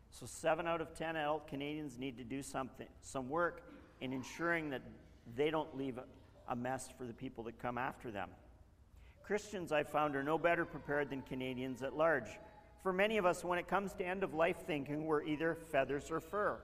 So, 0.09 0.25
seven 0.25 0.65
out 0.65 0.81
of 0.81 0.95
ten 0.95 1.15
adult 1.15 1.47
Canadians 1.47 1.99
need 1.99 2.17
to 2.17 2.23
do 2.23 2.41
something, 2.41 2.87
some 3.01 3.29
work 3.29 3.61
in 4.01 4.11
ensuring 4.11 4.71
that 4.71 4.81
they 5.35 5.51
don't 5.51 5.77
leave 5.77 5.99
a 6.47 6.55
mess 6.55 6.89
for 6.97 7.05
the 7.05 7.13
people 7.13 7.43
that 7.43 7.61
come 7.61 7.77
after 7.77 8.09
them. 8.09 8.29
Christians, 9.23 9.71
I've 9.71 9.89
found, 9.89 10.15
are 10.15 10.23
no 10.23 10.39
better 10.39 10.65
prepared 10.65 11.11
than 11.11 11.21
Canadians 11.21 11.83
at 11.83 11.95
large. 11.95 12.29
For 12.81 12.91
many 12.91 13.17
of 13.17 13.25
us, 13.27 13.43
when 13.43 13.59
it 13.59 13.67
comes 13.67 13.93
to 13.93 14.03
end 14.03 14.23
of 14.23 14.33
life 14.33 14.57
thinking, 14.65 15.05
we're 15.05 15.23
either 15.23 15.53
feathers 15.71 16.09
or 16.09 16.19
fur. 16.19 16.57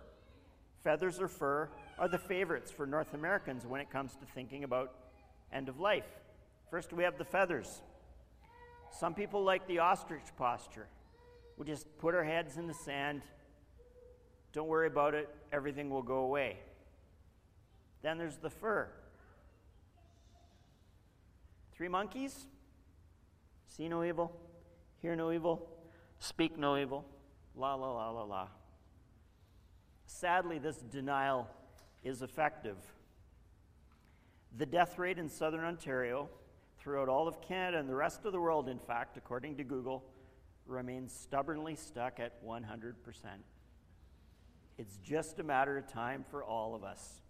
Feathers 0.84 1.20
or 1.20 1.28
fur 1.28 1.70
are 1.98 2.08
the 2.08 2.18
favorites 2.18 2.72
for 2.72 2.86
North 2.86 3.14
Americans 3.14 3.66
when 3.66 3.82
it 3.82 3.90
comes 3.90 4.16
to 4.16 4.26
thinking 4.34 4.64
about 4.64 4.94
end 5.52 5.70
of 5.70 5.80
life. 5.80 6.06
First, 6.70 6.92
we 6.92 7.04
have 7.04 7.18
the 7.18 7.26
feathers. 7.26 7.82
Some 8.92 9.14
people 9.14 9.44
like 9.44 9.68
the 9.68 9.80
ostrich 9.80 10.24
posture. 10.38 10.88
We 11.58 11.66
just 11.66 11.86
put 12.00 12.16
our 12.16 12.24
heads 12.24 12.58
in 12.58 12.68
the 12.68 12.74
sand, 12.74 13.22
don't 14.52 14.68
worry 14.68 14.88
about 14.88 15.14
it, 15.14 15.30
everything 15.54 15.90
will 15.90 16.02
go 16.02 16.18
away. 16.20 16.58
Then 18.02 18.18
there's 18.18 18.38
the 18.38 18.50
fur. 18.50 18.90
Three 21.74 21.88
monkeys, 21.88 22.48
see 23.68 23.88
no 23.88 24.04
evil, 24.04 24.38
hear 25.02 25.16
no 25.16 25.32
evil, 25.32 25.68
speak 26.20 26.58
no 26.58 26.78
evil, 26.78 27.06
la 27.56 27.76
la 27.76 27.92
la 27.92 28.10
la 28.12 28.24
la. 28.24 28.48
Sadly, 30.06 30.58
this 30.58 30.78
denial 30.78 31.50
is 32.06 32.22
effective. 32.22 32.78
The 34.58 34.66
death 34.66 34.98
rate 34.98 35.18
in 35.18 35.28
southern 35.28 35.66
Ontario 35.66 36.30
throughout 36.78 37.10
all 37.10 37.28
of 37.28 37.42
Canada 37.42 37.80
and 37.80 37.90
the 37.90 37.96
rest 37.96 38.26
of 38.26 38.32
the 38.32 38.40
world, 38.40 38.70
in 38.70 38.80
fact, 38.80 39.18
according 39.18 39.58
to 39.58 39.64
Google, 39.64 40.06
remains 40.68 41.12
stubbornly 41.12 41.76
stuck 41.76 42.20
at 42.20 42.46
100%. 42.46 42.94
It's 44.78 44.98
just 44.98 45.40
a 45.40 45.44
matter 45.44 45.78
of 45.78 45.88
time 45.88 46.24
for 46.30 46.44
all 46.44 46.76
of 46.76 46.84
us. 46.84 47.22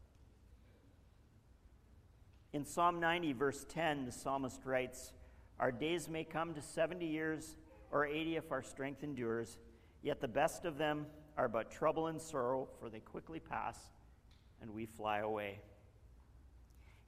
In 2.52 2.66
Psalm 2.66 3.00
90, 3.00 3.34
verse 3.34 3.66
10, 3.70 4.06
the 4.06 4.12
psalmist 4.12 4.62
writes, 4.66 5.14
Our 5.60 5.72
days 5.72 6.10
may 6.10 6.26
come 6.26 6.54
to 6.54 6.62
70 6.62 7.06
years 7.06 7.56
or 7.92 8.06
80 8.06 8.36
if 8.36 8.52
our 8.52 8.62
strength 8.62 9.04
endures, 9.04 9.58
yet 10.02 10.20
the 10.20 10.28
best 10.28 10.66
of 10.66 10.78
them 10.78 11.06
are 11.38 11.48
but 11.48 11.72
trouble 11.72 12.08
and 12.08 12.22
sorrow, 12.22 12.68
for 12.80 12.90
they 12.90 13.00
quickly 13.00 13.40
pass 13.40 13.78
and 14.62 14.74
we 14.74 14.86
fly 14.86 15.20
away. 15.20 15.60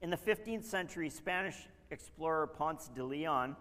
In 0.01 0.09
the 0.09 0.17
15th 0.17 0.63
century, 0.63 1.09
Spanish 1.09 1.55
explorer 1.89 2.47
Ponce 2.47 2.89
de 2.93 3.03
Leon 3.03 3.55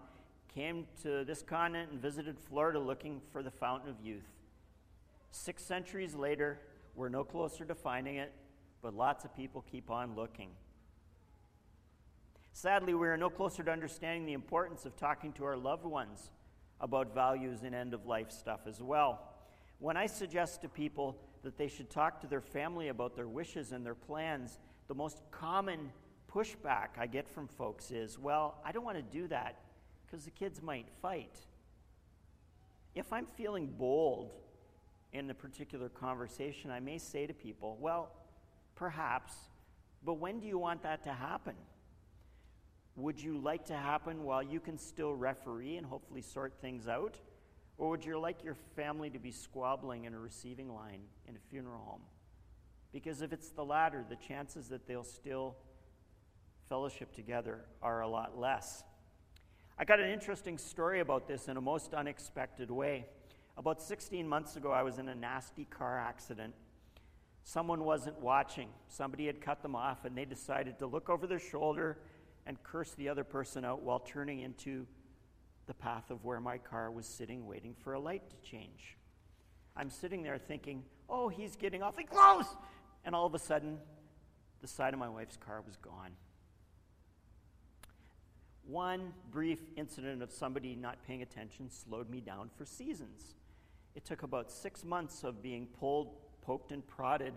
came 0.53 0.85
to 1.01 1.23
this 1.23 1.41
continent 1.41 1.91
and 1.91 2.01
visited 2.01 2.37
Florida 2.39 2.79
looking 2.79 3.21
for 3.31 3.41
the 3.41 3.51
fountain 3.51 3.89
of 3.89 3.99
youth. 4.01 4.27
Six 5.31 5.63
centuries 5.63 6.15
later, 6.15 6.59
we're 6.95 7.09
no 7.09 7.23
closer 7.23 7.65
to 7.65 7.75
finding 7.75 8.15
it, 8.15 8.33
but 8.81 8.93
lots 8.93 9.23
of 9.25 9.35
people 9.35 9.63
keep 9.69 9.89
on 9.91 10.15
looking. 10.15 10.49
Sadly, 12.53 12.95
we 12.95 13.07
are 13.07 13.17
no 13.17 13.29
closer 13.29 13.63
to 13.63 13.71
understanding 13.71 14.25
the 14.25 14.33
importance 14.33 14.85
of 14.85 14.95
talking 14.95 15.31
to 15.33 15.45
our 15.45 15.55
loved 15.55 15.85
ones 15.85 16.31
about 16.81 17.13
values 17.13 17.61
and 17.63 17.75
end 17.75 17.93
of 17.93 18.05
life 18.07 18.31
stuff 18.31 18.61
as 18.67 18.81
well. 18.81 19.21
When 19.79 19.95
I 19.95 20.07
suggest 20.07 20.61
to 20.61 20.69
people 20.69 21.17
that 21.43 21.57
they 21.57 21.67
should 21.67 21.89
talk 21.89 22.21
to 22.21 22.27
their 22.27 22.41
family 22.41 22.89
about 22.89 23.15
their 23.15 23.27
wishes 23.27 23.71
and 23.71 23.85
their 23.85 23.95
plans, 23.95 24.59
the 24.87 24.95
most 24.95 25.21
common 25.31 25.91
pushback 26.31 26.89
I 26.97 27.07
get 27.07 27.27
from 27.27 27.47
folks 27.47 27.91
is, 27.91 28.19
well, 28.19 28.55
I 28.65 28.71
don't 28.71 28.83
want 28.83 28.97
to 28.97 29.17
do 29.17 29.27
that 29.27 29.59
because 30.05 30.25
the 30.25 30.31
kids 30.31 30.61
might 30.61 30.87
fight. 31.01 31.37
If 32.95 33.11
I'm 33.13 33.25
feeling 33.25 33.67
bold 33.67 34.33
in 35.13 35.29
a 35.29 35.33
particular 35.33 35.89
conversation, 35.89 36.71
I 36.71 36.79
may 36.79 36.97
say 36.97 37.27
to 37.27 37.33
people, 37.33 37.77
well, 37.79 38.11
perhaps, 38.75 39.33
but 40.03 40.15
when 40.15 40.39
do 40.39 40.47
you 40.47 40.57
want 40.57 40.83
that 40.83 41.03
to 41.03 41.13
happen? 41.13 41.55
Would 42.95 43.21
you 43.21 43.37
like 43.37 43.65
to 43.65 43.75
happen 43.75 44.23
while 44.23 44.41
you 44.41 44.59
can 44.59 44.77
still 44.77 45.13
referee 45.13 45.77
and 45.77 45.85
hopefully 45.85 46.21
sort 46.21 46.53
things 46.61 46.87
out? 46.87 47.19
Or 47.77 47.89
would 47.89 48.03
you 48.03 48.19
like 48.19 48.43
your 48.43 48.55
family 48.75 49.09
to 49.11 49.19
be 49.19 49.31
squabbling 49.31 50.05
in 50.05 50.13
a 50.13 50.19
receiving 50.19 50.73
line 50.73 51.01
in 51.27 51.35
a 51.35 51.39
funeral 51.49 51.81
home? 51.85 52.01
Because 52.91 53.21
if 53.21 53.31
it's 53.33 53.49
the 53.49 53.63
latter, 53.63 54.03
the 54.09 54.15
chances 54.15 54.69
that 54.69 54.87
they'll 54.87 55.03
still 55.03 55.55
fellowship 56.69 57.13
together 57.13 57.65
are 57.81 58.01
a 58.01 58.07
lot 58.07 58.37
less. 58.37 58.83
I 59.77 59.85
got 59.85 59.99
an 59.99 60.09
interesting 60.09 60.57
story 60.57 61.01
about 61.01 61.27
this 61.27 61.47
in 61.47 61.57
a 61.57 61.61
most 61.61 61.93
unexpected 61.93 62.71
way. 62.71 63.05
About 63.57 63.81
16 63.81 64.27
months 64.27 64.55
ago, 64.55 64.71
I 64.71 64.81
was 64.81 64.97
in 64.97 65.07
a 65.07 65.15
nasty 65.15 65.65
car 65.65 65.99
accident. 65.99 66.55
Someone 67.43 67.83
wasn't 67.83 68.19
watching. 68.19 68.69
Somebody 68.87 69.27
had 69.27 69.39
cut 69.39 69.61
them 69.61 69.75
off, 69.75 70.03
and 70.03 70.17
they 70.17 70.25
decided 70.25 70.79
to 70.79 70.87
look 70.87 71.09
over 71.09 71.27
their 71.27 71.39
shoulder 71.39 71.99
and 72.47 72.61
curse 72.63 72.93
the 72.95 73.07
other 73.07 73.23
person 73.23 73.63
out 73.63 73.83
while 73.83 73.99
turning 73.99 74.39
into 74.39 74.87
the 75.67 75.73
path 75.73 76.09
of 76.09 76.23
where 76.23 76.39
my 76.39 76.57
car 76.57 76.89
was 76.89 77.05
sitting, 77.05 77.45
waiting 77.45 77.75
for 77.83 77.93
a 77.93 77.99
light 77.99 78.23
to 78.29 78.49
change. 78.49 78.97
I'm 79.75 79.89
sitting 79.89 80.23
there 80.23 80.37
thinking, 80.37 80.83
oh, 81.09 81.29
he's 81.29 81.55
getting 81.55 81.83
awfully 81.83 82.05
close! 82.05 82.45
And 83.05 83.13
all 83.13 83.25
of 83.25 83.35
a 83.35 83.39
sudden, 83.39 83.77
the 84.61 84.67
side 84.67 84.93
of 84.93 84.99
my 84.99 85.09
wife's 85.09 85.37
car 85.37 85.61
was 85.65 85.75
gone. 85.77 86.11
One 88.65 89.13
brief 89.31 89.59
incident 89.77 90.21
of 90.21 90.31
somebody 90.31 90.75
not 90.75 90.97
paying 91.05 91.21
attention 91.21 91.69
slowed 91.69 92.09
me 92.09 92.19
down 92.19 92.49
for 92.57 92.65
seasons. 92.65 93.35
It 93.95 94.03
took 94.03 94.23
about 94.23 94.51
six 94.51 94.83
months 94.83 95.23
of 95.23 95.41
being 95.41 95.67
pulled, 95.67 96.15
poked, 96.41 96.71
and 96.71 96.85
prodded 96.85 97.33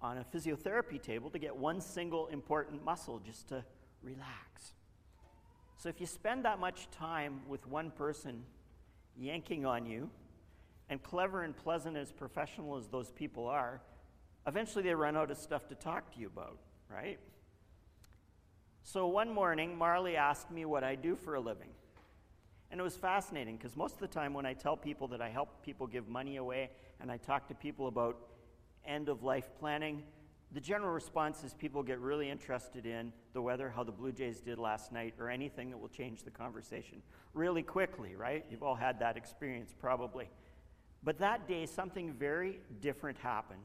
on 0.00 0.18
a 0.18 0.24
physiotherapy 0.24 1.02
table 1.02 1.30
to 1.30 1.38
get 1.38 1.56
one 1.56 1.80
single 1.80 2.28
important 2.28 2.84
muscle 2.84 3.18
just 3.18 3.48
to 3.48 3.64
relax. 4.02 4.74
So 5.80 5.88
if 5.88 5.98
you 5.98 6.06
spend 6.06 6.44
that 6.44 6.58
much 6.58 6.90
time 6.90 7.40
with 7.48 7.66
one 7.66 7.90
person 7.90 8.42
yanking 9.16 9.64
on 9.64 9.86
you, 9.86 10.10
and 10.90 11.02
clever 11.02 11.42
and 11.42 11.56
pleasant 11.56 11.96
as 11.96 12.12
professional 12.12 12.76
as 12.76 12.88
those 12.88 13.10
people 13.12 13.46
are, 13.46 13.80
eventually 14.46 14.84
they 14.84 14.94
run 14.94 15.16
out 15.16 15.30
of 15.30 15.38
stuff 15.38 15.68
to 15.68 15.74
talk 15.74 16.12
to 16.12 16.20
you 16.20 16.26
about, 16.26 16.58
right? 16.92 17.18
So 18.82 19.06
one 19.06 19.32
morning, 19.32 19.78
Marley 19.78 20.16
asked 20.16 20.50
me 20.50 20.66
what 20.66 20.84
I 20.84 20.96
do 20.96 21.16
for 21.16 21.36
a 21.36 21.40
living. 21.40 21.70
And 22.70 22.78
it 22.78 22.82
was 22.82 22.96
fascinating 22.96 23.56
because 23.56 23.74
most 23.74 23.94
of 23.94 24.00
the 24.00 24.08
time, 24.08 24.34
when 24.34 24.44
I 24.44 24.52
tell 24.52 24.76
people 24.76 25.08
that 25.08 25.22
I 25.22 25.30
help 25.30 25.64
people 25.64 25.86
give 25.86 26.08
money 26.08 26.36
away 26.36 26.70
and 27.00 27.10
I 27.10 27.16
talk 27.16 27.48
to 27.48 27.54
people 27.54 27.86
about 27.86 28.18
end 28.84 29.08
of 29.08 29.22
life 29.22 29.48
planning, 29.58 30.02
the 30.52 30.60
general 30.60 30.92
response 30.92 31.44
is 31.44 31.54
people 31.54 31.82
get 31.82 32.00
really 32.00 32.28
interested 32.28 32.84
in 32.84 33.12
the 33.34 33.42
weather, 33.42 33.72
how 33.74 33.84
the 33.84 33.92
Blue 33.92 34.10
Jays 34.10 34.40
did 34.40 34.58
last 34.58 34.90
night, 34.90 35.14
or 35.18 35.30
anything 35.30 35.70
that 35.70 35.78
will 35.78 35.88
change 35.88 36.24
the 36.24 36.30
conversation 36.30 37.02
really 37.34 37.62
quickly, 37.62 38.16
right? 38.16 38.44
You've 38.50 38.62
all 38.62 38.74
had 38.74 38.98
that 38.98 39.16
experience 39.16 39.72
probably. 39.78 40.28
But 41.04 41.18
that 41.18 41.46
day, 41.46 41.66
something 41.66 42.12
very 42.12 42.60
different 42.80 43.18
happened. 43.18 43.60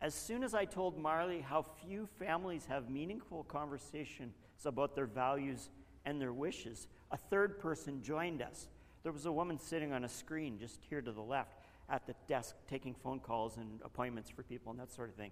As 0.00 0.14
soon 0.14 0.42
as 0.42 0.54
I 0.54 0.64
told 0.64 0.98
Marley 0.98 1.40
how 1.40 1.64
few 1.86 2.08
families 2.18 2.66
have 2.66 2.90
meaningful 2.90 3.44
conversations 3.44 4.34
about 4.64 4.94
their 4.94 5.06
values 5.06 5.70
and 6.04 6.20
their 6.20 6.32
wishes, 6.32 6.88
a 7.10 7.16
third 7.16 7.58
person 7.58 8.02
joined 8.02 8.42
us. 8.42 8.68
There 9.02 9.12
was 9.12 9.26
a 9.26 9.32
woman 9.32 9.58
sitting 9.58 9.92
on 9.92 10.04
a 10.04 10.08
screen 10.08 10.58
just 10.58 10.80
here 10.88 11.00
to 11.00 11.12
the 11.12 11.22
left 11.22 11.58
at 11.88 12.06
the 12.06 12.14
desk 12.26 12.54
taking 12.68 12.94
phone 12.94 13.20
calls 13.20 13.56
and 13.56 13.80
appointments 13.84 14.28
for 14.28 14.42
people 14.42 14.70
and 14.70 14.80
that 14.80 14.92
sort 14.92 15.08
of 15.08 15.14
thing. 15.14 15.30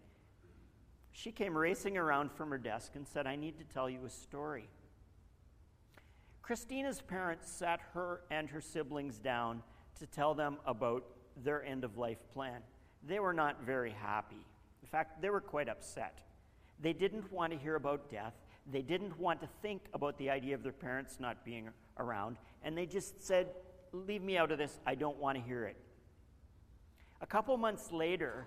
She 1.16 1.32
came 1.32 1.56
racing 1.56 1.96
around 1.96 2.30
from 2.30 2.50
her 2.50 2.58
desk 2.58 2.92
and 2.94 3.08
said, 3.08 3.26
I 3.26 3.36
need 3.36 3.56
to 3.56 3.64
tell 3.64 3.88
you 3.88 4.04
a 4.04 4.10
story. 4.10 4.68
Christina's 6.42 7.00
parents 7.00 7.50
sat 7.50 7.80
her 7.94 8.20
and 8.30 8.50
her 8.50 8.60
siblings 8.60 9.18
down 9.18 9.62
to 9.98 10.06
tell 10.06 10.34
them 10.34 10.58
about 10.66 11.06
their 11.42 11.64
end 11.64 11.84
of 11.84 11.96
life 11.96 12.18
plan. 12.34 12.60
They 13.02 13.18
were 13.18 13.32
not 13.32 13.62
very 13.64 13.92
happy. 13.92 14.44
In 14.82 14.88
fact, 14.88 15.22
they 15.22 15.30
were 15.30 15.40
quite 15.40 15.70
upset. 15.70 16.18
They 16.80 16.92
didn't 16.92 17.32
want 17.32 17.50
to 17.54 17.58
hear 17.58 17.76
about 17.76 18.10
death. 18.10 18.34
They 18.70 18.82
didn't 18.82 19.18
want 19.18 19.40
to 19.40 19.48
think 19.62 19.86
about 19.94 20.18
the 20.18 20.28
idea 20.28 20.54
of 20.54 20.62
their 20.62 20.70
parents 20.70 21.16
not 21.18 21.46
being 21.46 21.70
around. 21.98 22.36
And 22.62 22.76
they 22.76 22.84
just 22.84 23.24
said, 23.24 23.48
Leave 23.92 24.22
me 24.22 24.36
out 24.36 24.52
of 24.52 24.58
this. 24.58 24.80
I 24.86 24.94
don't 24.96 25.16
want 25.16 25.38
to 25.38 25.42
hear 25.42 25.64
it. 25.64 25.78
A 27.22 27.26
couple 27.26 27.56
months 27.56 27.90
later, 27.90 28.46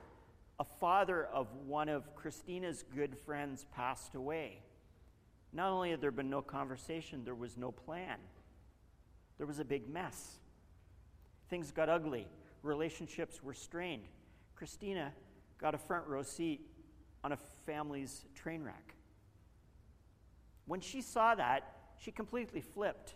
a 0.60 0.66
father 0.66 1.26
of 1.34 1.48
one 1.66 1.88
of 1.88 2.16
Christina's 2.16 2.84
good 2.94 3.18
friends 3.18 3.66
passed 3.74 4.16
away. 4.16 4.62
Not 5.54 5.72
only 5.72 5.92
had 5.92 6.02
there 6.02 6.12
been 6.12 6.30
no 6.30 6.42
conversation, 6.42 7.24
there 7.24 7.36
was 7.36 7.58
no 7.58 7.72
plan. 7.72 8.18
There 9.38 9.48
was 9.48 9.60
a 9.60 9.66
big 9.66 9.90
mess. 9.90 10.38
Things 11.50 11.72
got 11.72 11.90
ugly. 11.90 12.28
Relationships 12.62 13.42
were 13.42 13.54
strained. 13.54 14.04
Christina 14.56 15.14
got 15.60 15.74
a 15.74 15.78
front 15.78 16.06
row 16.08 16.22
seat 16.22 16.62
on 17.24 17.32
a 17.32 17.38
family's 17.66 18.26
train 18.36 18.64
wreck. 18.64 18.96
When 20.66 20.82
she 20.82 21.02
saw 21.02 21.36
that, 21.36 21.76
she 21.98 22.12
completely 22.12 22.62
flipped. 22.62 23.16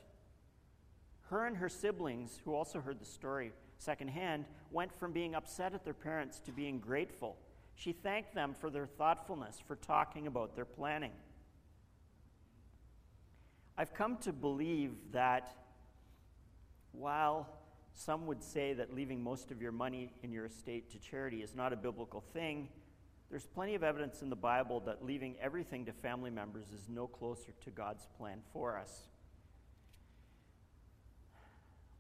Her 1.34 1.48
and 1.48 1.58
her 1.58 1.68
siblings, 1.68 2.40
who 2.46 2.54
also 2.54 2.80
heard 2.80 3.00
the 3.00 3.06
story 3.06 3.54
secondhand, 3.80 4.46
went 4.70 4.94
from 4.94 5.12
being 5.12 5.34
upset 5.34 5.74
at 5.74 5.84
their 5.84 5.96
parents 5.96 6.40
to 6.42 6.52
being 6.52 6.78
grateful. 6.78 7.38
She 7.74 7.92
thanked 7.92 8.36
them 8.36 8.54
for 8.54 8.70
their 8.70 8.86
thoughtfulness, 8.86 9.60
for 9.68 9.76
talking 9.76 10.28
about 10.28 10.56
their 10.56 10.64
planning. 10.64 11.10
I've 13.76 13.96
come 13.96 14.18
to 14.18 14.32
believe 14.32 14.92
that 15.12 15.58
while 16.92 17.50
some 17.94 18.28
would 18.28 18.44
say 18.44 18.74
that 18.74 18.94
leaving 18.94 19.24
most 19.24 19.50
of 19.50 19.60
your 19.60 19.72
money 19.72 20.14
in 20.22 20.32
your 20.32 20.46
estate 20.46 20.92
to 20.92 21.00
charity 21.00 21.42
is 21.42 21.56
not 21.56 21.74
a 21.74 21.76
biblical 21.76 22.22
thing, 22.32 22.70
there's 23.32 23.48
plenty 23.48 23.74
of 23.74 23.82
evidence 23.82 24.22
in 24.22 24.30
the 24.30 24.36
Bible 24.36 24.82
that 24.82 25.04
leaving 25.04 25.36
everything 25.42 25.84
to 25.86 25.94
family 25.94 26.30
members 26.30 26.68
is 26.72 26.90
no 26.90 27.08
closer 27.08 27.54
to 27.64 27.72
God's 27.72 28.06
plan 28.20 28.38
for 28.54 28.78
us. 28.78 29.08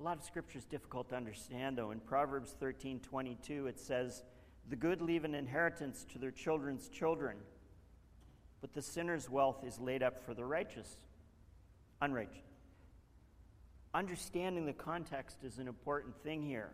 A 0.03 0.05
lot 0.05 0.17
of 0.17 0.25
scripture 0.25 0.57
is 0.57 0.65
difficult 0.65 1.07
to 1.11 1.15
understand, 1.15 1.77
though. 1.77 1.91
In 1.91 2.01
Proverbs 2.01 2.57
13 2.59 2.99
22, 2.99 3.67
it 3.67 3.79
says, 3.79 4.21
The 4.67 4.75
good 4.75 5.01
leave 5.01 5.23
an 5.23 5.33
inheritance 5.33 6.05
to 6.11 6.19
their 6.19 6.29
children's 6.29 6.89
children, 6.89 7.37
but 8.59 8.73
the 8.73 8.81
sinner's 8.81 9.29
wealth 9.29 9.63
is 9.65 9.79
laid 9.79 10.03
up 10.03 10.25
for 10.25 10.33
the 10.33 10.43
righteous, 10.43 10.97
unrighteous. 12.01 12.43
Understanding 13.93 14.65
the 14.65 14.73
context 14.73 15.37
is 15.41 15.57
an 15.57 15.69
important 15.69 16.21
thing 16.21 16.41
here. 16.41 16.71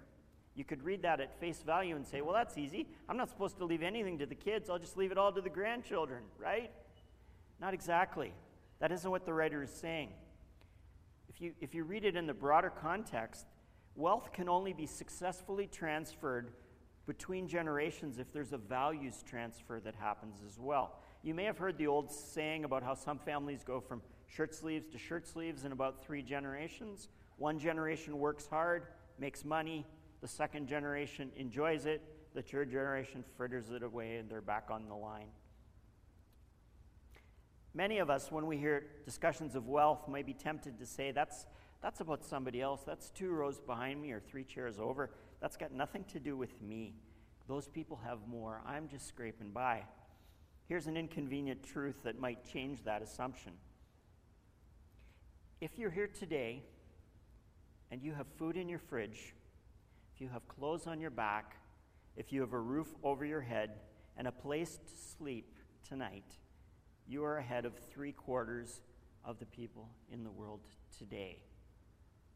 You 0.56 0.64
could 0.64 0.82
read 0.82 1.04
that 1.04 1.20
at 1.20 1.40
face 1.40 1.62
value 1.62 1.96
and 1.96 2.08
say, 2.08 2.22
well, 2.22 2.34
that's 2.34 2.58
easy. 2.58 2.88
I'm 3.08 3.18
not 3.18 3.30
supposed 3.30 3.60
to 3.60 3.66
leave 3.66 3.84
anything 3.84 4.18
to 4.18 4.26
the 4.26 4.34
kids. 4.34 4.72
I'll 4.72 4.80
just 4.80 4.98
leave 4.98 5.12
it 5.12 5.20
all 5.20 5.32
to 5.34 5.42
the 5.42 5.52
grandchildren, 5.52 6.24
right? 6.40 6.72
Not 7.62 7.76
exactly. 7.76 8.34
That 8.80 8.92
isn't 8.92 9.12
what 9.12 9.28
the 9.28 9.34
writer 9.34 9.62
is 9.62 9.70
saying. 9.70 10.14
If 11.40 11.46
you, 11.46 11.54
if 11.62 11.74
you 11.74 11.86
read 11.86 12.04
it 12.04 12.18
in 12.18 12.28
the 12.28 12.34
broader 12.34 12.70
context, 12.70 13.46
wealth 13.96 14.34
can 14.34 14.50
only 14.50 14.74
be 14.74 14.86
successfully 14.86 15.68
transferred 15.68 16.52
between 17.08 17.48
generations 17.48 18.20
if 18.20 18.34
there's 18.34 18.52
a 18.52 18.58
values 18.58 19.24
transfer 19.26 19.80
that 19.80 19.96
happens 19.96 20.42
as 20.46 20.60
well. 20.60 21.00
You 21.24 21.34
may 21.34 21.46
have 21.46 21.58
heard 21.58 21.78
the 21.78 21.88
old 21.88 22.12
saying 22.12 22.66
about 22.66 22.84
how 22.84 22.94
some 22.94 23.20
families 23.20 23.64
go 23.64 23.80
from 23.80 24.02
shirt 24.28 24.54
sleeves 24.54 24.90
to 24.90 24.98
shirt 24.98 25.26
sleeves 25.26 25.64
in 25.64 25.72
about 25.72 26.04
three 26.04 26.22
generations. 26.22 27.08
One 27.38 27.58
generation 27.58 28.20
works 28.20 28.46
hard, 28.46 28.88
makes 29.18 29.46
money, 29.46 29.86
the 30.20 30.28
second 30.28 30.68
generation 30.68 31.32
enjoys 31.38 31.86
it, 31.86 32.02
the 32.36 32.42
third 32.42 32.70
generation 32.70 33.24
fritters 33.38 33.72
it 33.72 33.82
away, 33.82 34.18
and 34.18 34.30
they're 34.30 34.42
back 34.42 34.68
on 34.70 34.90
the 34.90 34.96
line. 34.96 35.30
Many 37.80 38.00
of 38.00 38.10
us, 38.10 38.30
when 38.30 38.46
we 38.46 38.58
hear 38.58 38.88
discussions 39.06 39.56
of 39.56 39.70
wealth, 39.70 40.10
might 40.10 40.26
be 40.26 40.34
tempted 40.34 40.78
to 40.80 40.86
say, 40.86 41.12
that's, 41.12 41.46
that's 41.82 42.02
about 42.02 42.26
somebody 42.26 42.62
else. 42.62 42.82
That's 42.86 43.10
two 43.10 43.32
rows 43.32 43.58
behind 43.58 44.02
me 44.02 44.12
or 44.12 44.20
three 44.20 44.44
chairs 44.44 44.80
over. 44.80 45.12
That's 45.40 45.56
got 45.56 45.72
nothing 45.72 46.04
to 46.12 46.20
do 46.20 46.36
with 46.36 46.62
me. 46.62 46.96
Those 47.48 47.70
people 47.70 47.98
have 48.04 48.18
more. 48.28 48.62
I'm 48.68 48.90
just 48.90 49.08
scraping 49.08 49.52
by. 49.52 49.84
Here's 50.68 50.88
an 50.88 50.98
inconvenient 50.98 51.64
truth 51.64 52.04
that 52.04 52.20
might 52.20 52.44
change 52.44 52.84
that 52.84 53.02
assumption. 53.02 53.54
If 55.62 55.80
you're 55.80 55.90
here 55.90 56.08
today 56.08 56.64
and 57.92 58.04
you 58.04 58.14
have 58.14 58.28
food 58.38 58.58
in 58.58 58.68
your 58.68 58.80
fridge, 58.80 59.34
if 60.14 60.20
you 60.20 60.28
have 60.28 60.46
clothes 60.50 60.86
on 60.86 61.00
your 61.00 61.12
back, 61.12 61.56
if 62.18 62.34
you 62.34 62.42
have 62.42 62.52
a 62.52 62.60
roof 62.60 62.90
over 63.06 63.24
your 63.24 63.40
head, 63.40 63.70
and 64.18 64.28
a 64.28 64.34
place 64.34 64.80
to 64.86 64.94
sleep 65.16 65.60
tonight, 65.88 66.26
you 67.10 67.26
are 67.26 67.38
ahead 67.38 67.66
of 67.66 67.74
three 67.92 68.12
quarters 68.12 68.82
of 69.26 69.40
the 69.40 69.46
people 69.48 69.90
in 70.14 70.24
the 70.24 70.30
world 70.30 70.60
today. 70.96 71.42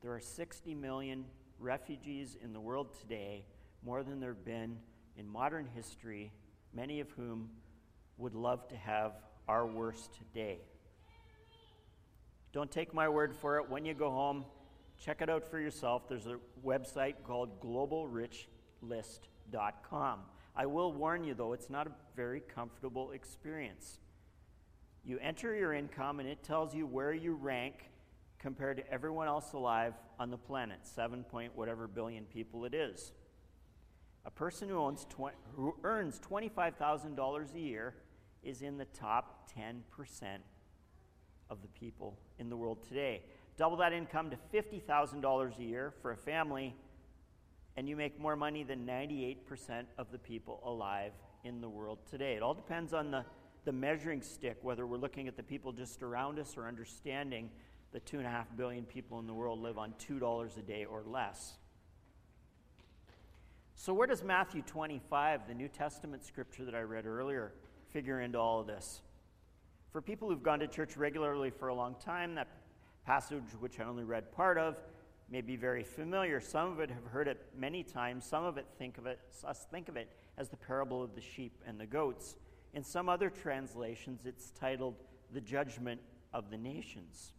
There 0.02 0.12
are 0.12 0.20
60 0.20 0.74
million 0.74 1.26
refugees 1.60 2.36
in 2.44 2.54
the 2.54 2.60
world 2.60 2.88
today, 3.00 3.46
more 3.86 4.02
than 4.02 4.20
there 4.20 4.34
have 4.34 4.44
been 4.44 4.80
in 5.16 5.30
modern 5.30 5.68
history, 5.76 6.32
many 6.74 7.00
of 7.00 7.12
whom 7.12 7.52
would 8.18 8.34
love 8.34 8.68
to 8.70 8.76
have 8.76 9.12
our 9.48 9.68
worst 9.68 10.10
day. 10.34 10.58
Don't 12.52 12.72
take 12.72 12.96
my 12.96 13.08
word 13.08 13.36
for 13.36 13.60
it. 13.60 13.70
When 13.70 13.86
you 13.86 13.94
go 13.94 14.10
home, 14.10 14.44
check 15.00 15.22
it 15.22 15.30
out 15.30 15.48
for 15.50 15.60
yourself. 15.60 16.10
There's 16.10 16.26
a 16.26 16.40
website 16.66 17.18
called 17.24 17.62
globalrichlist.com. 17.62 20.20
I 20.56 20.66
will 20.66 20.94
warn 20.94 21.24
you, 21.24 21.36
though, 21.36 21.54
it's 21.54 21.70
not 21.70 21.86
a 21.88 21.92
very 22.16 22.42
comfortable 22.42 23.12
experience. 23.12 24.00
You 25.06 25.20
enter 25.20 25.54
your 25.54 25.74
income, 25.74 26.20
and 26.20 26.30
it 26.30 26.44
tells 26.44 26.74
you 26.74 26.88
where 26.88 27.14
you 27.14 27.36
rank 27.36 27.90
compared 28.40 28.78
to 28.78 28.90
everyone 28.92 29.28
else 29.28 29.54
alive 29.54 29.94
on 30.20 30.30
the 30.30 30.38
planet, 30.38 30.80
7 30.84 31.24
point 31.24 31.56
whatever 31.56 31.88
billion 31.88 32.24
people 32.26 32.66
it 32.66 32.74
is. 32.74 33.12
A 34.26 34.32
person 34.32 34.70
who, 34.70 34.78
owns 34.78 35.06
who 35.56 35.76
earns 35.84 36.20
$25,000 36.20 37.56
a 37.56 37.60
year 37.60 37.96
is 38.44 38.62
in 38.62 38.78
the 38.78 38.86
top 38.86 39.50
10% 39.58 39.82
of 41.50 41.62
the 41.62 41.68
people 41.70 42.18
in 42.40 42.50
the 42.50 42.56
world 42.56 42.88
today. 42.88 43.22
Double 43.58 43.78
that 43.78 43.92
income 43.92 44.30
to 44.30 44.38
$50,000 44.54 45.60
a 45.60 45.64
year 45.64 45.94
for 46.02 46.12
a 46.12 46.18
family, 46.18 46.74
and 47.76 47.90
you 47.90 47.96
make 47.96 48.20
more 48.20 48.36
money 48.36 48.64
than 48.64 48.86
98% 48.86 49.38
of 49.98 50.12
the 50.12 50.18
people 50.18 50.62
alive 50.66 51.12
in 51.44 51.60
the 51.60 51.70
world 51.70 52.00
today. 52.10 52.36
It 52.36 52.42
all 52.42 52.54
depends 52.54 52.94
on 52.94 53.12
the, 53.12 53.26
the 53.66 53.72
measuring 53.72 54.22
stick, 54.22 54.58
whether 54.62 54.86
we're 54.86 54.98
looking 54.98 55.28
at 55.28 55.38
the 55.38 55.44
people 55.44 55.72
just 55.72 56.04
around 56.04 56.40
us 56.40 56.58
or 56.58 56.68
understanding 56.68 57.50
that 57.92 58.06
2.5 58.06 58.46
billion 58.58 58.84
people 58.86 59.20
in 59.20 59.28
the 59.28 59.34
world 59.34 59.62
live 59.62 59.78
on 59.78 59.94
$2 60.00 60.58
a 60.58 60.62
day 60.62 60.86
or 60.86 61.04
less. 61.06 61.54
So, 63.76 63.94
where 63.94 64.08
does 64.08 64.24
Matthew 64.24 64.62
25, 64.62 65.48
the 65.48 65.54
New 65.54 65.68
Testament 65.68 66.24
scripture 66.24 66.66
that 66.66 66.76
I 66.76 66.82
read 66.82 67.06
earlier, 67.06 67.54
figure 67.92 68.22
into 68.22 68.40
all 68.40 68.62
of 68.62 68.68
this? 68.68 69.02
For 69.92 70.02
people 70.02 70.30
who've 70.30 70.44
gone 70.44 70.60
to 70.60 70.68
church 70.68 70.98
regularly 70.98 71.50
for 71.50 71.68
a 71.68 71.76
long 71.76 71.96
time, 72.04 72.36
that 72.36 72.48
passage, 73.06 73.44
which 73.60 73.80
I 73.80 73.84
only 73.84 74.04
read 74.04 74.32
part 74.32 74.58
of, 74.58 74.78
may 75.30 75.42
be 75.42 75.56
very 75.56 75.84
familiar. 75.84 76.40
Some 76.40 76.72
of 76.72 76.80
it 76.80 76.90
have 76.90 77.06
heard 77.06 77.28
it 77.28 77.46
many 77.58 77.84
times. 77.84 78.26
Some 78.26 78.44
of 78.44 78.58
it 78.58 78.66
think 78.78 78.98
of 78.98 79.06
it, 79.06 79.20
us 79.44 79.68
think 79.72 79.90
of 79.90 79.98
it 79.98 80.10
as 80.38 80.50
the 80.50 80.58
parable 80.58 81.04
of 81.04 81.16
the 81.16 81.22
sheep 81.22 81.54
and 81.68 81.80
the 81.80 81.86
goats. 81.86 82.36
In 82.74 82.84
some 82.84 83.10
other 83.10 83.30
translations, 83.30 84.26
it's 84.26 84.52
titled 84.52 84.96
The 85.32 85.42
Judgment 85.42 86.02
of 86.34 86.50
the 86.50 86.58
Nations. 86.58 87.34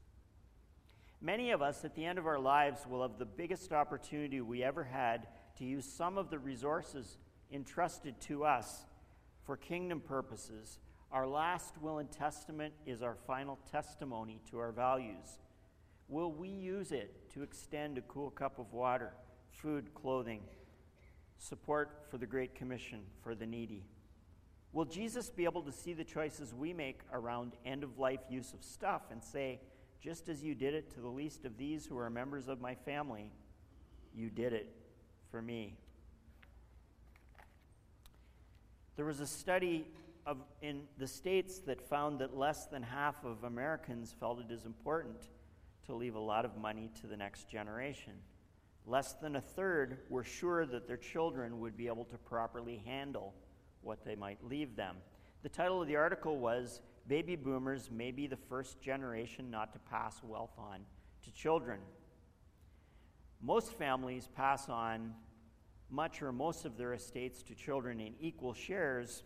Many 1.21 1.51
of 1.51 1.63
us 1.63 1.85
at 1.85 1.95
the 1.95 2.05
end 2.05 2.19
of 2.19 2.27
our 2.27 2.39
lives 2.39 2.87
will 2.87 3.03
have 3.03 3.19
the 3.19 3.25
biggest 3.25 3.73
opportunity 3.73 4.41
we 4.41 4.63
ever 4.63 4.85
had 4.85 5.27
to 5.59 5.65
use 5.65 5.85
some 5.85 6.19
of 6.19 6.31
the 6.31 6.39
resources 6.39 7.19
entrusted 7.53 8.21
to 8.23 8.45
us 8.45 8.85
for 9.45 9.57
kingdom 9.57 10.01
purposes 10.01 10.79
our 11.15 11.29
last 11.29 11.81
will 11.81 11.99
and 11.99 12.11
testament 12.11 12.75
is 12.87 13.01
our 13.01 13.15
final 13.15 13.57
testimony 13.71 14.41
to 14.51 14.59
our 14.59 14.73
values. 14.73 15.39
Will 16.09 16.33
we 16.33 16.49
use 16.49 16.91
it 16.91 17.31
to 17.35 17.45
extend 17.45 17.97
a 17.97 18.03
cool 18.03 18.31
cup 18.31 18.59
of 18.59 18.73
water, 18.73 19.13
food, 19.49 19.95
clothing, 19.95 20.41
support 21.39 22.07
for 22.11 22.19
the 22.19 22.27
Great 22.27 22.57
Commission 22.57 23.03
for 23.23 23.37
the 23.37 23.47
needy? 23.47 23.85
Will 24.75 24.85
Jesus 24.85 25.31
be 25.31 25.45
able 25.45 25.63
to 25.63 25.73
see 25.73 25.93
the 25.93 26.03
choices 26.03 26.53
we 26.53 26.73
make 26.73 26.99
around 27.13 27.53
end 27.65 27.85
of 27.85 27.97
life 27.97 28.19
use 28.29 28.53
of 28.53 28.65
stuff 28.65 29.03
and 29.13 29.23
say, 29.23 29.61
just 30.03 30.29
as 30.29 30.43
you 30.43 30.57
did 30.57 30.75
it 30.75 30.93
to 30.95 31.01
the 31.01 31.09
least 31.09 31.45
of 31.45 31.57
these 31.57 31.87
who 31.87 31.97
are 31.97 32.11
members 32.11 32.49
of 32.49 32.61
my 32.61 32.75
family, 32.75 33.31
you 34.13 34.31
did 34.31 34.53
it 34.53 34.75
for 35.31 35.41
me? 35.41 35.77
There 38.97 39.05
was 39.05 39.21
a 39.21 39.29
study 39.29 39.87
of, 40.27 40.39
in 40.61 40.83
the 40.99 41.07
states 41.07 41.61
that 41.61 41.81
found 41.81 42.19
that 42.19 42.37
less 42.37 42.67
than 42.67 42.83
half 42.83 43.25
of 43.25 43.45
Americans 43.45 44.13
felt 44.19 44.41
it 44.41 44.53
is 44.53 44.67
important 44.67 45.29
to 45.87 45.95
leave 45.95 46.17
a 46.17 46.21
lot 46.21 46.45
of 46.45 46.57
money 46.57 46.91
to 47.01 47.07
the 47.07 47.17
next 47.17 47.49
generation. 47.49 48.15
Less 48.87 49.13
than 49.13 49.37
a 49.37 49.41
third 49.41 49.99
were 50.09 50.25
sure 50.25 50.67
that 50.67 50.89
their 50.89 50.97
children 50.97 51.61
would 51.61 51.77
be 51.77 51.87
able 51.87 52.07
to 52.07 52.19
properly 52.19 52.83
handle 52.85 53.35
what 53.85 54.05
they 54.05 54.15
might 54.15 54.39
leave 54.45 54.77
them. 54.77 54.97
The 55.43 55.49
title 55.49 55.83
of 55.83 55.89
the 55.89 55.97
article 55.97 56.39
was 56.39 56.81
Baby 57.07 57.37
Boomers 57.37 57.91
May 57.91 58.11
Be 58.11 58.27
the 58.27 58.37
First 58.37 58.81
Generation 58.81 59.51
Not 59.51 59.73
to 59.75 59.79
Pass 59.79 60.23
Wealth 60.23 60.55
On 60.59 60.81
to 61.23 61.31
Children. 61.33 61.81
Most 63.43 63.75
families 63.75 64.29
pass 64.35 64.69
on 64.69 65.13
much 65.91 66.23
or 66.23 66.33
most 66.33 66.65
of 66.65 66.77
their 66.77 66.95
estates 66.95 67.43
to 67.43 67.55
children 67.55 68.01
in 68.01 68.15
equal 68.21 68.55
shares 68.55 69.23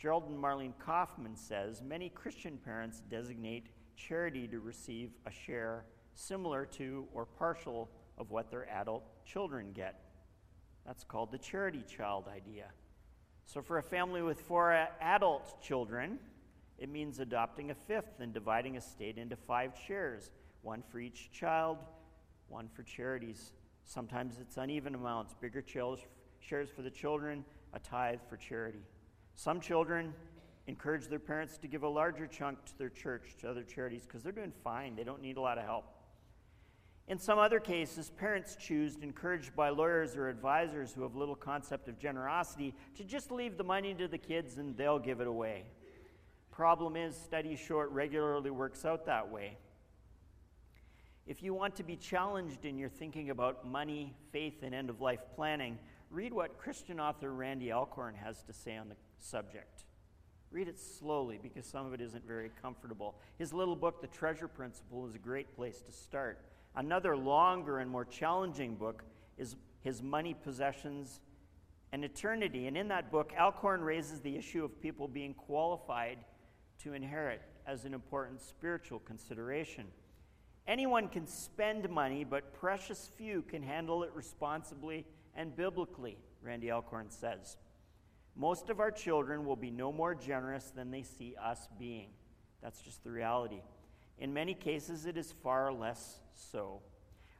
Gerald 0.00 0.30
and 0.30 0.42
Marlene 0.42 0.72
Kaufman 0.78 1.36
says 1.36 1.82
many 1.82 2.08
Christian 2.08 2.56
parents 2.56 3.02
designate 3.10 3.66
charity 3.96 4.48
to 4.48 4.58
receive 4.58 5.10
a 5.26 5.30
share 5.30 5.84
similar 6.14 6.64
to 6.64 7.06
or 7.12 7.26
partial 7.26 7.90
of 8.16 8.30
what 8.30 8.50
their 8.50 8.66
adult 8.70 9.04
children 9.26 9.72
get. 9.74 10.00
That's 10.86 11.04
called 11.04 11.30
the 11.30 11.36
charity 11.36 11.84
child 11.86 12.28
idea. 12.34 12.68
So, 13.52 13.60
for 13.60 13.78
a 13.78 13.82
family 13.82 14.22
with 14.22 14.40
four 14.42 14.72
adult 15.00 15.60
children, 15.60 16.20
it 16.78 16.88
means 16.88 17.18
adopting 17.18 17.72
a 17.72 17.74
fifth 17.74 18.20
and 18.20 18.32
dividing 18.32 18.76
a 18.76 18.78
estate 18.78 19.18
into 19.18 19.34
five 19.34 19.72
shares 19.88 20.30
one 20.62 20.84
for 20.88 21.00
each 21.00 21.32
child, 21.32 21.78
one 22.46 22.68
for 22.68 22.84
charities. 22.84 23.54
Sometimes 23.84 24.38
it's 24.40 24.56
uneven 24.56 24.94
amounts, 24.94 25.34
bigger 25.34 25.64
shares 25.66 26.70
for 26.70 26.82
the 26.82 26.90
children, 26.90 27.44
a 27.72 27.80
tithe 27.80 28.20
for 28.28 28.36
charity. 28.36 28.84
Some 29.34 29.60
children 29.60 30.14
encourage 30.68 31.08
their 31.08 31.18
parents 31.18 31.58
to 31.58 31.66
give 31.66 31.82
a 31.82 31.88
larger 31.88 32.28
chunk 32.28 32.64
to 32.66 32.78
their 32.78 32.88
church, 32.88 33.34
to 33.40 33.50
other 33.50 33.64
charities, 33.64 34.02
because 34.06 34.22
they're 34.22 34.30
doing 34.30 34.52
fine. 34.62 34.94
They 34.94 35.02
don't 35.02 35.22
need 35.22 35.38
a 35.38 35.40
lot 35.40 35.58
of 35.58 35.64
help. 35.64 35.86
In 37.10 37.18
some 37.18 37.40
other 37.40 37.58
cases, 37.58 38.08
parents 38.08 38.54
choose, 38.54 38.96
encouraged 39.02 39.56
by 39.56 39.70
lawyers 39.70 40.16
or 40.16 40.28
advisors 40.28 40.92
who 40.92 41.02
have 41.02 41.16
little 41.16 41.34
concept 41.34 41.88
of 41.88 41.98
generosity, 41.98 42.72
to 42.94 43.02
just 43.02 43.32
leave 43.32 43.58
the 43.58 43.64
money 43.64 43.92
to 43.94 44.06
the 44.06 44.16
kids 44.16 44.58
and 44.58 44.76
they'll 44.76 45.00
give 45.00 45.20
it 45.20 45.26
away. 45.26 45.64
Problem 46.52 46.94
is, 46.94 47.16
studies 47.16 47.58
show 47.58 47.80
it 47.80 47.90
regularly 47.90 48.52
works 48.52 48.84
out 48.84 49.06
that 49.06 49.28
way. 49.28 49.58
If 51.26 51.42
you 51.42 51.52
want 51.52 51.74
to 51.76 51.82
be 51.82 51.96
challenged 51.96 52.64
in 52.64 52.78
your 52.78 52.88
thinking 52.88 53.30
about 53.30 53.66
money, 53.66 54.14
faith, 54.30 54.62
and 54.62 54.72
end 54.72 54.88
of 54.88 55.00
life 55.00 55.20
planning, 55.34 55.80
read 56.10 56.32
what 56.32 56.58
Christian 56.58 57.00
author 57.00 57.32
Randy 57.32 57.72
Alcorn 57.72 58.14
has 58.14 58.44
to 58.44 58.52
say 58.52 58.76
on 58.76 58.88
the 58.88 58.94
subject. 59.18 59.82
Read 60.52 60.68
it 60.68 60.78
slowly 60.78 61.40
because 61.42 61.66
some 61.66 61.86
of 61.86 61.92
it 61.92 62.00
isn't 62.00 62.24
very 62.24 62.52
comfortable. 62.62 63.16
His 63.36 63.52
little 63.52 63.74
book, 63.74 64.00
The 64.00 64.06
Treasure 64.06 64.46
Principle, 64.46 65.08
is 65.08 65.16
a 65.16 65.18
great 65.18 65.56
place 65.56 65.80
to 65.80 65.90
start. 65.90 66.38
Another 66.76 67.16
longer 67.16 67.78
and 67.78 67.90
more 67.90 68.04
challenging 68.04 68.76
book 68.76 69.04
is 69.36 69.56
his 69.80 70.02
Money, 70.02 70.34
Possessions, 70.34 71.20
and 71.92 72.04
Eternity. 72.04 72.66
And 72.66 72.76
in 72.76 72.88
that 72.88 73.10
book, 73.10 73.32
Alcorn 73.38 73.82
raises 73.82 74.20
the 74.20 74.36
issue 74.36 74.64
of 74.64 74.80
people 74.80 75.08
being 75.08 75.34
qualified 75.34 76.18
to 76.82 76.94
inherit 76.94 77.42
as 77.66 77.84
an 77.84 77.94
important 77.94 78.40
spiritual 78.40 79.00
consideration. 79.00 79.86
Anyone 80.66 81.08
can 81.08 81.26
spend 81.26 81.88
money, 81.90 82.24
but 82.24 82.54
precious 82.54 83.10
few 83.16 83.42
can 83.42 83.62
handle 83.62 84.04
it 84.04 84.10
responsibly 84.14 85.04
and 85.34 85.56
biblically, 85.56 86.18
Randy 86.42 86.70
Alcorn 86.70 87.10
says. 87.10 87.56
Most 88.36 88.70
of 88.70 88.78
our 88.78 88.90
children 88.90 89.44
will 89.44 89.56
be 89.56 89.70
no 89.70 89.92
more 89.92 90.14
generous 90.14 90.70
than 90.70 90.90
they 90.90 91.02
see 91.02 91.34
us 91.42 91.68
being. 91.78 92.10
That's 92.62 92.80
just 92.80 93.02
the 93.02 93.10
reality. 93.10 93.62
In 94.20 94.34
many 94.34 94.52
cases, 94.52 95.06
it 95.06 95.16
is 95.16 95.32
far 95.42 95.72
less 95.72 96.20
so. 96.34 96.82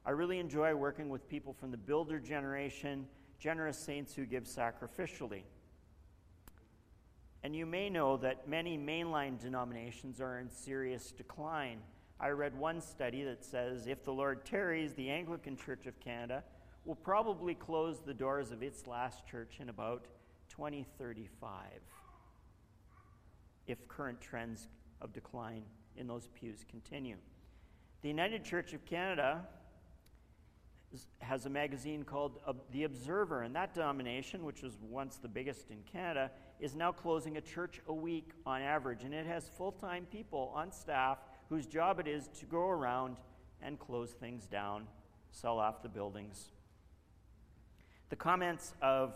I 0.07 0.11
really 0.11 0.39
enjoy 0.39 0.75
working 0.75 1.11
with 1.11 1.29
people 1.29 1.53
from 1.53 1.71
the 1.71 1.77
builder 1.77 2.19
generation, 2.19 3.07
generous 3.39 3.79
saints 3.79 4.15
who 4.15 4.25
give 4.25 4.45
sacrificially. 4.45 5.43
And 7.43 7.55
you 7.55 7.67
may 7.67 7.91
know 7.91 8.17
that 8.19 8.49
many 8.49 8.79
mainline 8.79 9.39
denominations 9.39 10.23
are 10.23 10.39
in 10.39 10.49
serious 10.49 11.13
decline. 11.13 11.81
I 12.19 12.31
read 12.31 12.59
one 12.59 12.81
study 12.81 13.25
that 13.25 13.45
says 13.45 13.87
if 13.87 14.03
the 14.05 14.13
Lord 14.13 14.47
tarries, 14.47 14.95
the 14.95 15.11
Anglican 15.11 15.57
Church 15.57 15.87
of 15.87 16.01
Canada 16.01 16.43
will 16.87 16.97
probably 16.97 17.55
close 17.55 18.01
the 18.01 18.15
doors 18.15 18.53
of 18.53 18.63
its 18.63 18.87
last 18.87 19.27
church 19.27 19.59
in 19.61 19.69
about 19.69 20.07
2035 20.49 21.53
if 23.67 23.87
current 23.87 24.21
trends 24.21 24.69
of 25.01 25.13
decline 25.13 25.63
in 25.97 26.07
those 26.07 26.29
pews 26.35 26.65
continue. 26.69 27.17
The 28.03 28.09
United 28.09 28.45
Church 28.45 28.73
of 28.73 28.85
Canada 28.85 29.47
has 31.21 31.47
a 31.47 31.51
magazine 31.51 32.03
called 32.03 32.41
uh, 32.47 32.53
The 32.73 32.85
Observer, 32.85 33.43
and 33.43 33.55
that 33.55 33.75
denomination, 33.75 34.45
which 34.45 34.63
was 34.63 34.77
once 34.83 35.17
the 35.17 35.29
biggest 35.29 35.71
in 35.71 35.79
Canada, 35.91 36.31
is 36.59 36.75
now 36.75 36.91
closing 36.91 37.37
a 37.37 37.41
church 37.41 37.81
a 37.87 37.93
week 37.93 38.31
on 38.45 38.61
average, 38.63 39.05
and 39.05 39.15
it 39.15 39.27
has 39.27 39.49
full 39.49 39.73
time 39.73 40.07
people 40.11 40.53
on 40.55 40.73
staff 40.73 41.19
whose 41.49 41.67
job 41.67 42.01
it 42.01 42.09
is 42.09 42.29
to 42.41 42.47
go 42.47 42.69
around 42.69 43.17
and 43.63 43.79
close 43.79 44.11
things 44.11 44.47
down, 44.47 44.87
sell 45.31 45.59
off 45.59 45.83
the 45.83 45.89
buildings. 45.89 46.51
The 48.09 48.17
comments 48.17 48.75
of 48.83 49.15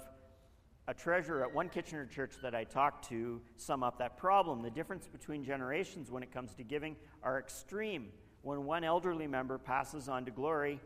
a 0.86 0.94
treasurer 0.94 1.42
at 1.42 1.54
one 1.54 1.68
Kitchener 1.68 2.06
church 2.06 2.34
that 2.42 2.54
I 2.54 2.64
talked 2.64 3.08
to 3.08 3.40
sum 3.56 3.82
up 3.82 3.98
that 3.98 4.18
problem. 4.18 4.62
The 4.62 4.70
difference 4.70 5.06
between 5.06 5.42
generations 5.42 6.10
when 6.10 6.22
it 6.22 6.32
comes 6.32 6.54
to 6.54 6.64
giving 6.64 6.96
are 7.22 7.38
extreme. 7.38 8.08
When 8.42 8.64
one 8.64 8.84
elderly 8.84 9.26
member 9.26 9.56
passes 9.56 10.08
on 10.08 10.26
to 10.26 10.30
glory, 10.30 10.78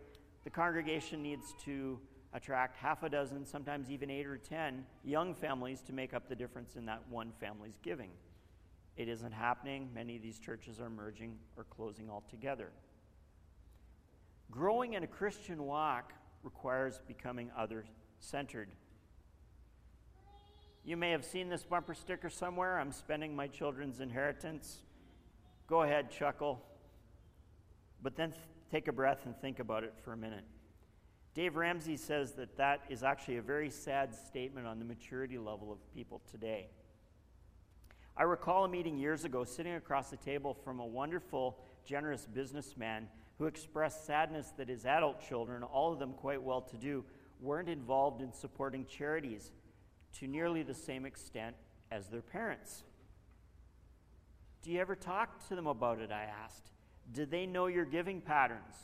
the 0.45 0.51
congregation 0.51 1.23
needs 1.23 1.53
to 1.65 1.99
attract 2.33 2.77
half 2.77 3.03
a 3.03 3.09
dozen, 3.09 3.45
sometimes 3.45 3.91
even 3.91 4.11
eight 4.11 4.27
or 4.27 4.37
ten 4.37 4.85
young 5.03 5.35
families 5.35 5.81
to 5.83 5.93
make 5.93 6.15
up 6.15 6.29
the 6.29 6.37
difference 6.37 6.77
in 6.77 6.87
that 6.87 7.03
one 7.09 7.33
family's 7.41 7.79
giving. 7.83 8.11
It 8.97 9.09
isn't 9.09 9.33
happening. 9.33 9.89
Many 9.95 10.17
of 10.17 10.23
these 10.23 10.39
churches 10.39 10.81
are 10.81 10.91
merging 10.91 11.39
or 11.57 11.65
closing 11.65 12.11
altogether. 12.11 12.71
Growing 14.51 14.95
in 14.95 15.03
a 15.03 15.07
Christian 15.07 15.65
walk 15.65 16.13
requires 16.43 17.01
becoming 17.07 17.51
other 17.57 17.85
centered. 18.21 18.69
You 20.89 20.97
may 20.97 21.11
have 21.11 21.23
seen 21.23 21.51
this 21.51 21.65
bumper 21.65 21.93
sticker 21.93 22.31
somewhere. 22.31 22.81
I'm 22.81 22.93
spending 22.93 23.37
my 23.37 23.47
children's 23.47 24.01
inheritance. 24.01 24.79
Go 25.67 25.83
ahead, 25.83 26.11
chuckle. 26.11 26.63
But 28.03 28.17
then 28.17 28.31
th- 28.31 28.41
take 28.71 28.89
a 28.89 28.93
breath 28.93 29.27
and 29.27 29.37
think 29.37 29.59
about 29.59 29.85
it 29.85 29.93
for 30.03 30.15
a 30.15 30.17
minute. 30.17 30.45
Dave 31.35 31.57
Ramsey 31.57 31.99
says 31.99 32.33
that 32.37 32.57
that 32.57 32.85
is 32.89 33.03
actually 33.03 33.37
a 33.37 33.43
very 33.43 33.69
sad 33.69 34.15
statement 34.15 34.67
on 34.67 34.79
the 34.79 34.85
maturity 34.87 35.37
level 35.37 35.71
of 35.71 35.79
people 35.95 36.23
today. 36.31 36.69
I 38.17 38.23
recall 38.23 38.65
a 38.65 38.69
meeting 38.69 38.97
years 38.97 39.27
ago 39.27 39.45
sitting 39.45 39.75
across 39.75 40.09
the 40.09 40.17
table 40.17 40.55
from 40.55 40.81
a 40.81 40.87
wonderful, 40.87 41.59
generous 41.85 42.25
businessman 42.25 43.09
who 43.37 43.45
expressed 43.45 44.07
sadness 44.07 44.55
that 44.57 44.71
his 44.71 44.87
adult 44.87 45.21
children, 45.21 45.65
all 45.65 45.93
of 45.93 45.99
them 45.99 46.15
quite 46.15 46.43
well 46.43 46.63
to 46.63 46.79
do, 46.79 47.05
weren't 47.43 47.69
involved 47.69 48.23
in 48.23 48.33
supporting 48.33 48.87
charities 48.87 49.53
to 50.15 50.27
nearly 50.27 50.63
the 50.63 50.75
same 50.75 51.07
extent 51.07 51.57
as 51.91 52.09
their 52.09 52.23
parents. 52.23 52.85
Do 54.63 54.71
you 54.71 54.81
ever 54.81 54.97
talk 54.97 55.47
to 55.49 55.55
them 55.55 55.67
about 55.67 56.01
it? 56.01 56.11
I 56.11 56.25
asked. 56.25 56.71
Did 57.13 57.31
they 57.31 57.47
know 57.47 57.67
your 57.67 57.85
giving 57.85 58.21
patterns? 58.21 58.75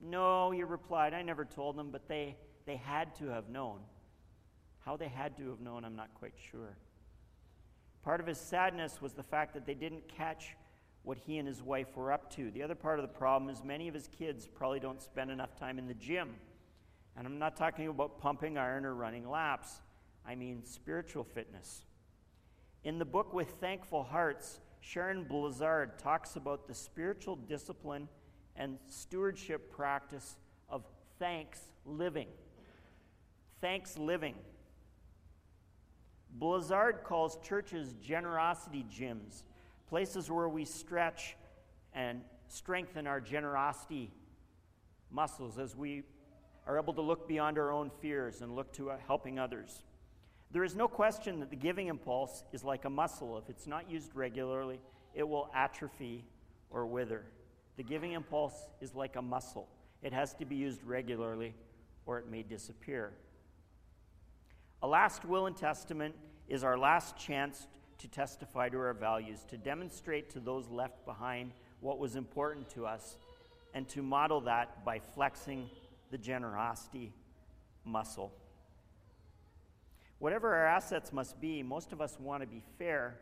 No, 0.00 0.50
he 0.50 0.62
replied. 0.62 1.14
I 1.14 1.22
never 1.22 1.44
told 1.44 1.76
them, 1.76 1.90
but 1.90 2.08
they, 2.08 2.36
they 2.64 2.76
had 2.76 3.14
to 3.16 3.26
have 3.26 3.48
known. 3.48 3.80
How 4.84 4.96
they 4.96 5.08
had 5.08 5.36
to 5.38 5.50
have 5.50 5.60
known, 5.60 5.84
I'm 5.84 5.96
not 5.96 6.14
quite 6.14 6.34
sure. 6.50 6.76
Part 8.04 8.20
of 8.20 8.26
his 8.26 8.38
sadness 8.38 9.02
was 9.02 9.14
the 9.14 9.22
fact 9.22 9.54
that 9.54 9.66
they 9.66 9.74
didn't 9.74 10.06
catch 10.08 10.54
what 11.02 11.18
he 11.18 11.38
and 11.38 11.46
his 11.46 11.62
wife 11.62 11.96
were 11.96 12.12
up 12.12 12.30
to. 12.34 12.50
The 12.50 12.62
other 12.62 12.74
part 12.74 12.98
of 12.98 13.02
the 13.02 13.12
problem 13.12 13.50
is 13.50 13.62
many 13.64 13.88
of 13.88 13.94
his 13.94 14.08
kids 14.08 14.46
probably 14.46 14.80
don't 14.80 15.02
spend 15.02 15.30
enough 15.30 15.56
time 15.56 15.78
in 15.78 15.86
the 15.86 15.94
gym. 15.94 16.34
And 17.16 17.26
I'm 17.26 17.38
not 17.38 17.56
talking 17.56 17.88
about 17.88 18.20
pumping 18.20 18.58
iron 18.58 18.84
or 18.84 18.94
running 18.94 19.28
laps. 19.28 19.80
I 20.26 20.34
mean 20.34 20.64
spiritual 20.64 21.24
fitness. 21.24 21.84
In 22.84 22.98
the 22.98 23.04
book 23.04 23.32
With 23.32 23.50
Thankful 23.60 24.02
Hearts, 24.02 24.60
Sharon 24.80 25.24
Blizzard 25.24 25.98
talks 25.98 26.36
about 26.36 26.66
the 26.66 26.74
spiritual 26.74 27.36
discipline 27.36 28.08
and 28.56 28.78
stewardship 28.88 29.70
practice 29.70 30.36
of 30.68 30.84
thanks 31.18 31.60
living. 31.84 32.28
Thanks 33.60 33.96
living. 33.96 34.34
Blizzard 36.38 37.02
calls 37.04 37.38
churches 37.42 37.94
generosity 38.02 38.84
gyms, 38.92 39.44
places 39.88 40.30
where 40.30 40.48
we 40.48 40.64
stretch 40.64 41.36
and 41.92 42.20
strengthen 42.48 43.06
our 43.06 43.20
generosity 43.20 44.12
muscles 45.10 45.58
as 45.58 45.74
we 45.74 46.02
are 46.66 46.78
able 46.78 46.92
to 46.92 47.00
look 47.00 47.26
beyond 47.28 47.58
our 47.58 47.72
own 47.72 47.90
fears 48.00 48.42
and 48.42 48.54
look 48.54 48.72
to 48.72 48.90
uh, 48.90 48.96
helping 49.06 49.38
others. 49.38 49.82
There 50.52 50.64
is 50.64 50.74
no 50.74 50.88
question 50.88 51.40
that 51.40 51.50
the 51.50 51.56
giving 51.56 51.88
impulse 51.88 52.44
is 52.52 52.64
like 52.64 52.84
a 52.84 52.90
muscle. 52.90 53.36
If 53.38 53.50
it's 53.50 53.66
not 53.66 53.90
used 53.90 54.14
regularly, 54.14 54.80
it 55.14 55.28
will 55.28 55.50
atrophy 55.54 56.24
or 56.70 56.86
wither. 56.86 57.24
The 57.76 57.82
giving 57.82 58.12
impulse 58.12 58.54
is 58.80 58.94
like 58.94 59.16
a 59.16 59.22
muscle, 59.22 59.68
it 60.02 60.12
has 60.12 60.34
to 60.34 60.44
be 60.44 60.56
used 60.56 60.82
regularly 60.84 61.54
or 62.06 62.18
it 62.18 62.30
may 62.30 62.42
disappear. 62.42 63.12
A 64.82 64.86
last 64.86 65.24
will 65.24 65.46
and 65.46 65.56
testament 65.56 66.14
is 66.48 66.62
our 66.62 66.78
last 66.78 67.16
chance 67.16 67.66
to 67.98 68.08
testify 68.08 68.68
to 68.68 68.78
our 68.78 68.94
values, 68.94 69.44
to 69.48 69.56
demonstrate 69.56 70.30
to 70.30 70.40
those 70.40 70.68
left 70.68 71.04
behind 71.04 71.52
what 71.80 71.98
was 71.98 72.14
important 72.14 72.68
to 72.70 72.86
us, 72.86 73.16
and 73.74 73.88
to 73.88 74.02
model 74.02 74.40
that 74.42 74.84
by 74.84 74.98
flexing 74.98 75.68
the 76.10 76.18
generosity 76.18 77.12
muscle. 77.84 78.32
Whatever 80.18 80.54
our 80.54 80.66
assets 80.66 81.12
must 81.12 81.40
be, 81.40 81.62
most 81.62 81.92
of 81.92 82.00
us 82.00 82.18
want 82.18 82.42
to 82.42 82.46
be 82.46 82.62
fair 82.78 83.20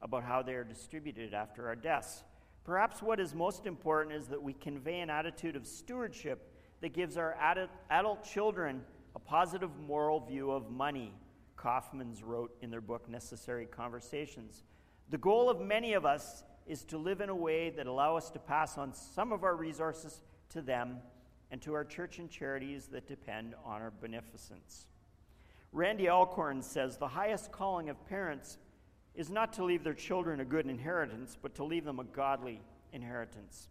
about 0.00 0.24
how 0.24 0.42
they 0.42 0.54
are 0.54 0.64
distributed 0.64 1.34
after 1.34 1.68
our 1.68 1.76
deaths. 1.76 2.24
Perhaps 2.64 3.02
what 3.02 3.20
is 3.20 3.34
most 3.34 3.66
important 3.66 4.14
is 4.16 4.28
that 4.28 4.42
we 4.42 4.54
convey 4.54 5.00
an 5.00 5.10
attitude 5.10 5.56
of 5.56 5.66
stewardship 5.66 6.52
that 6.80 6.94
gives 6.94 7.16
our 7.16 7.36
adult 7.90 8.24
children 8.24 8.82
a 9.14 9.18
positive 9.18 9.70
moral 9.86 10.20
view 10.20 10.50
of 10.50 10.70
money, 10.70 11.12
Kaufman's 11.56 12.22
wrote 12.22 12.56
in 12.62 12.70
their 12.70 12.80
book 12.80 13.08
Necessary 13.08 13.66
Conversations. 13.66 14.64
The 15.10 15.18
goal 15.18 15.50
of 15.50 15.60
many 15.60 15.92
of 15.92 16.06
us 16.06 16.42
is 16.66 16.84
to 16.84 16.96
live 16.96 17.20
in 17.20 17.28
a 17.28 17.34
way 17.34 17.70
that 17.70 17.86
allow 17.86 18.16
us 18.16 18.30
to 18.30 18.38
pass 18.38 18.78
on 18.78 18.94
some 18.94 19.32
of 19.32 19.44
our 19.44 19.56
resources 19.56 20.22
to 20.50 20.62
them 20.62 20.98
and 21.50 21.60
to 21.62 21.74
our 21.74 21.84
church 21.84 22.18
and 22.18 22.30
charities 22.30 22.86
that 22.92 23.08
depend 23.08 23.54
on 23.64 23.82
our 23.82 23.90
beneficence. 23.90 24.86
Randy 25.72 26.08
Alcorn 26.08 26.62
says 26.62 26.96
the 26.96 27.08
highest 27.08 27.52
calling 27.52 27.88
of 27.88 28.06
parents 28.08 28.58
is 29.14 29.30
not 29.30 29.52
to 29.54 29.64
leave 29.64 29.84
their 29.84 29.94
children 29.94 30.40
a 30.40 30.44
good 30.44 30.66
inheritance, 30.66 31.36
but 31.40 31.54
to 31.56 31.64
leave 31.64 31.84
them 31.84 32.00
a 32.00 32.04
godly 32.04 32.60
inheritance. 32.92 33.68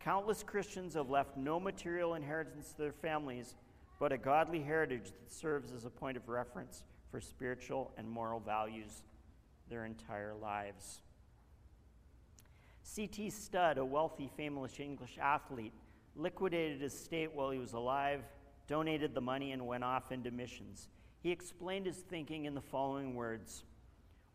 Countless 0.00 0.42
Christians 0.42 0.94
have 0.94 1.10
left 1.10 1.36
no 1.36 1.58
material 1.58 2.14
inheritance 2.14 2.72
to 2.72 2.78
their 2.78 2.92
families, 2.92 3.54
but 3.98 4.12
a 4.12 4.18
godly 4.18 4.60
heritage 4.60 5.04
that 5.04 5.32
serves 5.32 5.72
as 5.72 5.84
a 5.84 5.90
point 5.90 6.16
of 6.16 6.28
reference 6.28 6.84
for 7.10 7.20
spiritual 7.20 7.92
and 7.96 8.10
moral 8.10 8.40
values 8.40 9.02
their 9.70 9.84
entire 9.84 10.34
lives. 10.34 11.00
C.T. 12.82 13.30
Studd, 13.30 13.78
a 13.78 13.84
wealthy, 13.84 14.30
famous 14.36 14.78
English 14.78 15.18
athlete, 15.20 15.72
liquidated 16.16 16.82
his 16.82 16.94
estate 16.94 17.34
while 17.34 17.50
he 17.50 17.58
was 17.58 17.72
alive, 17.72 18.20
donated 18.66 19.14
the 19.14 19.20
money, 19.20 19.52
and 19.52 19.66
went 19.66 19.84
off 19.84 20.12
into 20.12 20.30
missions. 20.30 20.88
He 21.22 21.30
explained 21.30 21.86
his 21.86 21.98
thinking 21.98 22.44
in 22.44 22.54
the 22.54 22.60
following 22.60 23.14
words 23.14 23.64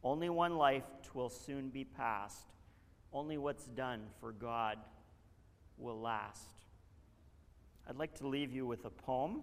Only 0.04 0.30
one 0.30 0.58
life 0.58 0.86
twill 1.04 1.30
soon 1.30 1.70
be 1.70 1.84
past. 1.84 2.54
Only 3.12 3.38
what's 3.38 3.66
done 3.66 4.02
for 4.20 4.32
God 4.32 4.78
will 5.78 6.00
last. 6.00 6.66
I'd 7.88 7.98
like 7.98 8.16
to 8.20 8.28
leave 8.28 8.52
you 8.52 8.68
with 8.68 8.86
a 8.86 8.90
poem. 8.90 9.42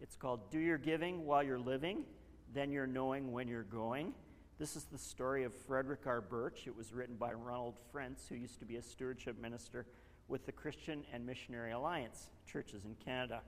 It's 0.00 0.16
called 0.16 0.50
Do 0.50 0.58
Your 0.58 0.76
Giving 0.76 1.24
While 1.24 1.42
You're 1.42 1.58
Living, 1.58 2.04
Then 2.52 2.70
You're 2.70 2.86
Knowing 2.86 3.32
When 3.32 3.48
You're 3.48 3.62
Going. 3.62 4.12
This 4.58 4.76
is 4.76 4.84
the 4.84 4.98
story 4.98 5.44
of 5.44 5.54
Frederick 5.54 6.06
R. 6.06 6.20
Birch. 6.20 6.66
It 6.66 6.76
was 6.76 6.92
written 6.92 7.16
by 7.16 7.32
Ronald 7.32 7.74
Frentz, 7.90 8.28
who 8.28 8.34
used 8.34 8.58
to 8.58 8.66
be 8.66 8.76
a 8.76 8.82
stewardship 8.82 9.40
minister 9.40 9.86
with 10.28 10.46
the 10.46 10.52
Christian 10.52 11.04
and 11.12 11.24
Missionary 11.24 11.72
Alliance 11.72 12.28
churches 12.46 12.84
in 12.84 12.94
Canada. 13.04 13.40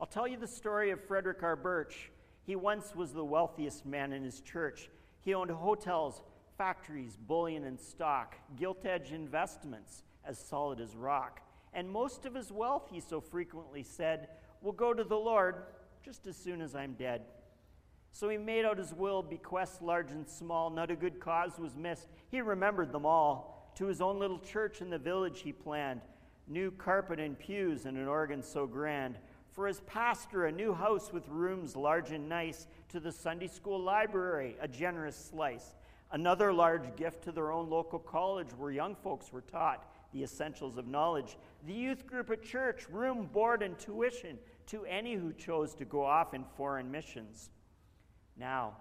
I'll 0.00 0.06
tell 0.06 0.26
you 0.26 0.36
the 0.36 0.46
story 0.46 0.90
of 0.90 1.04
Frederick 1.04 1.42
R. 1.42 1.54
Birch. 1.54 2.10
He 2.42 2.56
once 2.56 2.94
was 2.94 3.12
the 3.12 3.24
wealthiest 3.24 3.86
man 3.86 4.12
in 4.12 4.24
his 4.24 4.40
church. 4.40 4.90
He 5.20 5.34
owned 5.34 5.50
hotels, 5.50 6.22
factories, 6.58 7.16
bullion 7.16 7.64
and 7.64 7.78
stock, 7.78 8.34
gilt 8.56 8.84
edge 8.84 9.12
investments 9.12 10.02
as 10.24 10.38
solid 10.38 10.80
as 10.80 10.96
rock. 10.96 11.40
And 11.72 11.88
most 11.88 12.26
of 12.26 12.34
his 12.34 12.50
wealth, 12.50 12.88
he 12.90 13.00
so 13.00 13.20
frequently 13.20 13.82
said, 13.82 14.28
will 14.62 14.72
go 14.72 14.92
to 14.92 15.04
the 15.04 15.16
Lord 15.16 15.62
just 16.04 16.26
as 16.26 16.36
soon 16.36 16.60
as 16.60 16.74
I'm 16.74 16.94
dead. 16.94 17.22
So 18.12 18.28
he 18.28 18.36
made 18.36 18.64
out 18.64 18.78
his 18.78 18.92
will, 18.92 19.22
bequests 19.22 19.80
large 19.80 20.10
and 20.10 20.28
small. 20.28 20.70
Not 20.70 20.90
a 20.90 20.96
good 20.96 21.20
cause 21.20 21.58
was 21.58 21.76
missed. 21.76 22.08
He 22.30 22.40
remembered 22.40 22.92
them 22.92 23.06
all 23.06 23.72
to 23.76 23.86
his 23.86 24.00
own 24.00 24.18
little 24.18 24.38
church 24.38 24.80
in 24.80 24.90
the 24.90 24.98
village 24.98 25.40
he 25.40 25.52
planned, 25.52 26.00
new 26.46 26.70
carpet 26.72 27.18
and 27.18 27.38
pews 27.38 27.86
and 27.86 27.96
an 27.96 28.06
organ 28.06 28.42
so 28.42 28.66
grand. 28.66 29.18
For 29.54 29.66
his 29.66 29.80
pastor, 29.82 30.46
a 30.46 30.52
new 30.52 30.74
house 30.74 31.12
with 31.12 31.28
rooms 31.28 31.76
large 31.76 32.10
and 32.10 32.28
nice. 32.28 32.66
To 32.90 33.00
the 33.00 33.12
Sunday 33.12 33.46
school 33.46 33.80
library, 33.80 34.56
a 34.60 34.68
generous 34.68 35.16
slice. 35.16 35.74
Another 36.10 36.52
large 36.52 36.94
gift 36.96 37.24
to 37.24 37.32
their 37.32 37.50
own 37.50 37.70
local 37.70 37.98
college 37.98 38.48
where 38.58 38.70
young 38.70 38.94
folks 38.96 39.32
were 39.32 39.40
taught 39.40 39.90
the 40.12 40.22
essentials 40.22 40.76
of 40.76 40.86
knowledge. 40.86 41.36
The 41.66 41.72
youth 41.72 42.06
group 42.06 42.30
at 42.30 42.42
church, 42.42 42.88
room, 42.90 43.28
board, 43.32 43.62
and 43.62 43.78
tuition 43.78 44.38
to 44.66 44.84
any 44.84 45.14
who 45.14 45.32
chose 45.32 45.74
to 45.76 45.84
go 45.84 46.04
off 46.04 46.34
in 46.34 46.44
foreign 46.56 46.90
missions. 46.90 47.50
Now, 48.36 48.76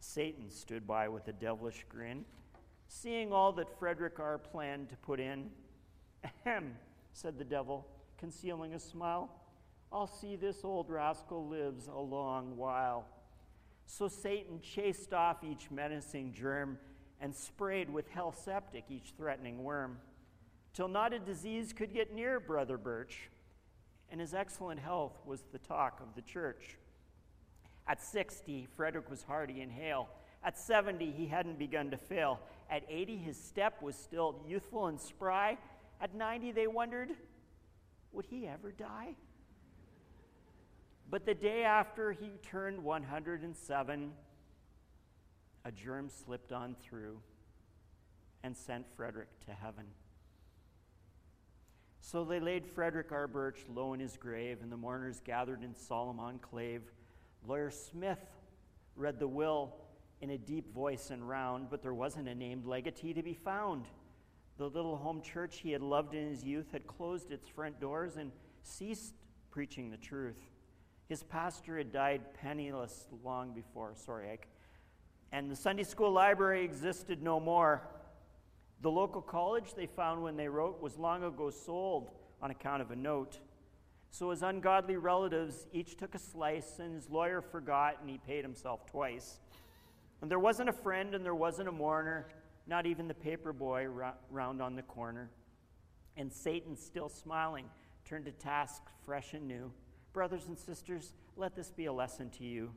Satan 0.00 0.50
stood 0.50 0.86
by 0.86 1.08
with 1.08 1.28
a 1.28 1.32
devilish 1.32 1.84
grin 1.88 2.24
Seeing 2.88 3.32
all 3.32 3.52
that 3.52 3.78
Frederick 3.78 4.20
R. 4.20 4.38
planned 4.38 4.88
to 4.90 4.96
put 4.96 5.20
in, 5.20 5.50
ahem, 6.24 6.76
said 7.12 7.38
the 7.38 7.44
devil, 7.44 7.86
concealing 8.16 8.74
a 8.74 8.78
smile, 8.78 9.30
I'll 9.96 10.06
see 10.06 10.36
this 10.36 10.62
old 10.62 10.90
rascal 10.90 11.48
lives 11.48 11.88
a 11.88 11.98
long 11.98 12.58
while. 12.58 13.06
So 13.86 14.08
Satan 14.08 14.60
chased 14.60 15.14
off 15.14 15.42
each 15.42 15.70
menacing 15.70 16.34
germ 16.34 16.76
and 17.18 17.34
sprayed 17.34 17.88
with 17.88 18.06
hell 18.10 18.30
septic 18.30 18.84
each 18.90 19.14
threatening 19.16 19.64
worm, 19.64 19.96
till 20.74 20.88
not 20.88 21.14
a 21.14 21.18
disease 21.18 21.72
could 21.72 21.94
get 21.94 22.14
near 22.14 22.38
Brother 22.38 22.76
Birch, 22.76 23.30
and 24.10 24.20
his 24.20 24.34
excellent 24.34 24.80
health 24.80 25.18
was 25.24 25.44
the 25.50 25.58
talk 25.58 25.98
of 26.02 26.14
the 26.14 26.20
church. 26.20 26.76
At 27.88 28.02
60, 28.02 28.68
Frederick 28.76 29.08
was 29.08 29.22
hearty 29.22 29.62
and 29.62 29.72
hale. 29.72 30.10
At 30.44 30.58
70, 30.58 31.10
he 31.10 31.26
hadn't 31.26 31.58
begun 31.58 31.90
to 31.92 31.96
fail. 31.96 32.40
At 32.68 32.82
80, 32.90 33.16
his 33.16 33.42
step 33.42 33.80
was 33.80 33.96
still 33.96 34.42
youthful 34.46 34.88
and 34.88 35.00
spry. 35.00 35.56
At 36.02 36.14
90, 36.14 36.52
they 36.52 36.66
wondered, 36.66 37.12
would 38.12 38.26
he 38.26 38.46
ever 38.46 38.72
die? 38.72 39.16
But 41.08 41.24
the 41.24 41.34
day 41.34 41.62
after 41.62 42.12
he 42.12 42.32
turned 42.42 42.82
107, 42.82 44.12
a 45.64 45.72
germ 45.72 46.08
slipped 46.08 46.52
on 46.52 46.74
through 46.80 47.20
and 48.42 48.56
sent 48.56 48.86
Frederick 48.96 49.28
to 49.46 49.52
heaven. 49.52 49.86
So 52.00 52.24
they 52.24 52.38
laid 52.38 52.66
Frederick 52.66 53.10
R. 53.10 53.26
Birch 53.26 53.64
low 53.68 53.92
in 53.92 54.00
his 54.00 54.16
grave, 54.16 54.58
and 54.62 54.70
the 54.70 54.76
mourners 54.76 55.20
gathered 55.24 55.62
in 55.62 55.74
solemn 55.74 56.20
enclave. 56.20 56.82
Lawyer 57.46 57.70
Smith 57.70 58.20
read 58.94 59.18
the 59.18 59.28
will 59.28 59.74
in 60.20 60.30
a 60.30 60.38
deep 60.38 60.72
voice 60.72 61.10
and 61.10 61.28
round, 61.28 61.68
but 61.70 61.82
there 61.82 61.94
wasn't 61.94 62.28
a 62.28 62.34
named 62.34 62.64
legatee 62.64 63.12
to 63.12 63.22
be 63.22 63.34
found. 63.34 63.86
The 64.56 64.68
little 64.68 64.96
home 64.96 65.20
church 65.20 65.58
he 65.58 65.72
had 65.72 65.82
loved 65.82 66.14
in 66.14 66.28
his 66.28 66.42
youth 66.44 66.70
had 66.72 66.86
closed 66.86 67.30
its 67.30 67.48
front 67.48 67.80
doors 67.80 68.16
and 68.16 68.32
ceased 68.62 69.14
preaching 69.50 69.90
the 69.90 69.96
truth. 69.96 70.40
His 71.08 71.22
pastor 71.22 71.78
had 71.78 71.92
died 71.92 72.34
penniless 72.34 73.06
long 73.24 73.52
before, 73.52 73.92
sorry, 73.94 74.30
Ike. 74.30 74.48
And 75.32 75.50
the 75.50 75.56
Sunday 75.56 75.84
school 75.84 76.10
library 76.10 76.64
existed 76.64 77.22
no 77.22 77.38
more. 77.38 77.82
The 78.82 78.90
local 78.90 79.22
college 79.22 79.74
they 79.74 79.86
found 79.86 80.22
when 80.22 80.36
they 80.36 80.48
wrote 80.48 80.82
was 80.82 80.98
long 80.98 81.22
ago 81.22 81.50
sold 81.50 82.10
on 82.42 82.50
account 82.50 82.82
of 82.82 82.90
a 82.90 82.96
note. 82.96 83.38
So 84.10 84.30
his 84.30 84.42
ungodly 84.42 84.96
relatives 84.96 85.66
each 85.72 85.96
took 85.96 86.14
a 86.14 86.18
slice, 86.18 86.78
and 86.78 86.94
his 86.94 87.10
lawyer 87.10 87.40
forgot, 87.40 87.98
and 88.00 88.08
he 88.08 88.18
paid 88.18 88.44
himself 88.44 88.86
twice. 88.86 89.40
And 90.22 90.30
there 90.30 90.38
wasn't 90.38 90.68
a 90.68 90.72
friend 90.72 91.14
and 91.14 91.24
there 91.24 91.34
wasn't 91.34 91.68
a 91.68 91.72
mourner, 91.72 92.26
not 92.66 92.86
even 92.86 93.06
the 93.06 93.14
paper 93.14 93.52
boy 93.52 93.86
round 94.30 94.62
on 94.62 94.74
the 94.74 94.82
corner. 94.82 95.30
And 96.16 96.32
Satan, 96.32 96.76
still 96.76 97.08
smiling, 97.08 97.66
turned 98.04 98.24
to 98.24 98.32
task 98.32 98.82
fresh 99.04 99.34
and 99.34 99.46
new. 99.46 99.70
Brothers 100.16 100.46
and 100.46 100.58
sisters, 100.58 101.12
let 101.36 101.54
this 101.54 101.70
be 101.70 101.84
a 101.84 101.92
lesson 101.92 102.30
to 102.38 102.44
you. 102.44 102.70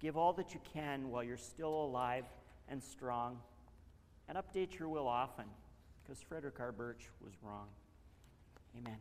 Give 0.00 0.16
all 0.16 0.32
that 0.32 0.54
you 0.54 0.60
can 0.74 1.08
while 1.08 1.22
you're 1.22 1.36
still 1.36 1.84
alive 1.84 2.24
and 2.68 2.82
strong. 2.82 3.38
And 4.28 4.36
update 4.36 4.76
your 4.76 4.88
will 4.88 5.06
often, 5.06 5.44
because 6.02 6.20
Frederick 6.20 6.58
R. 6.58 6.72
Birch 6.72 7.04
was 7.22 7.32
wrong. 7.44 7.68
Amen. 8.76 8.96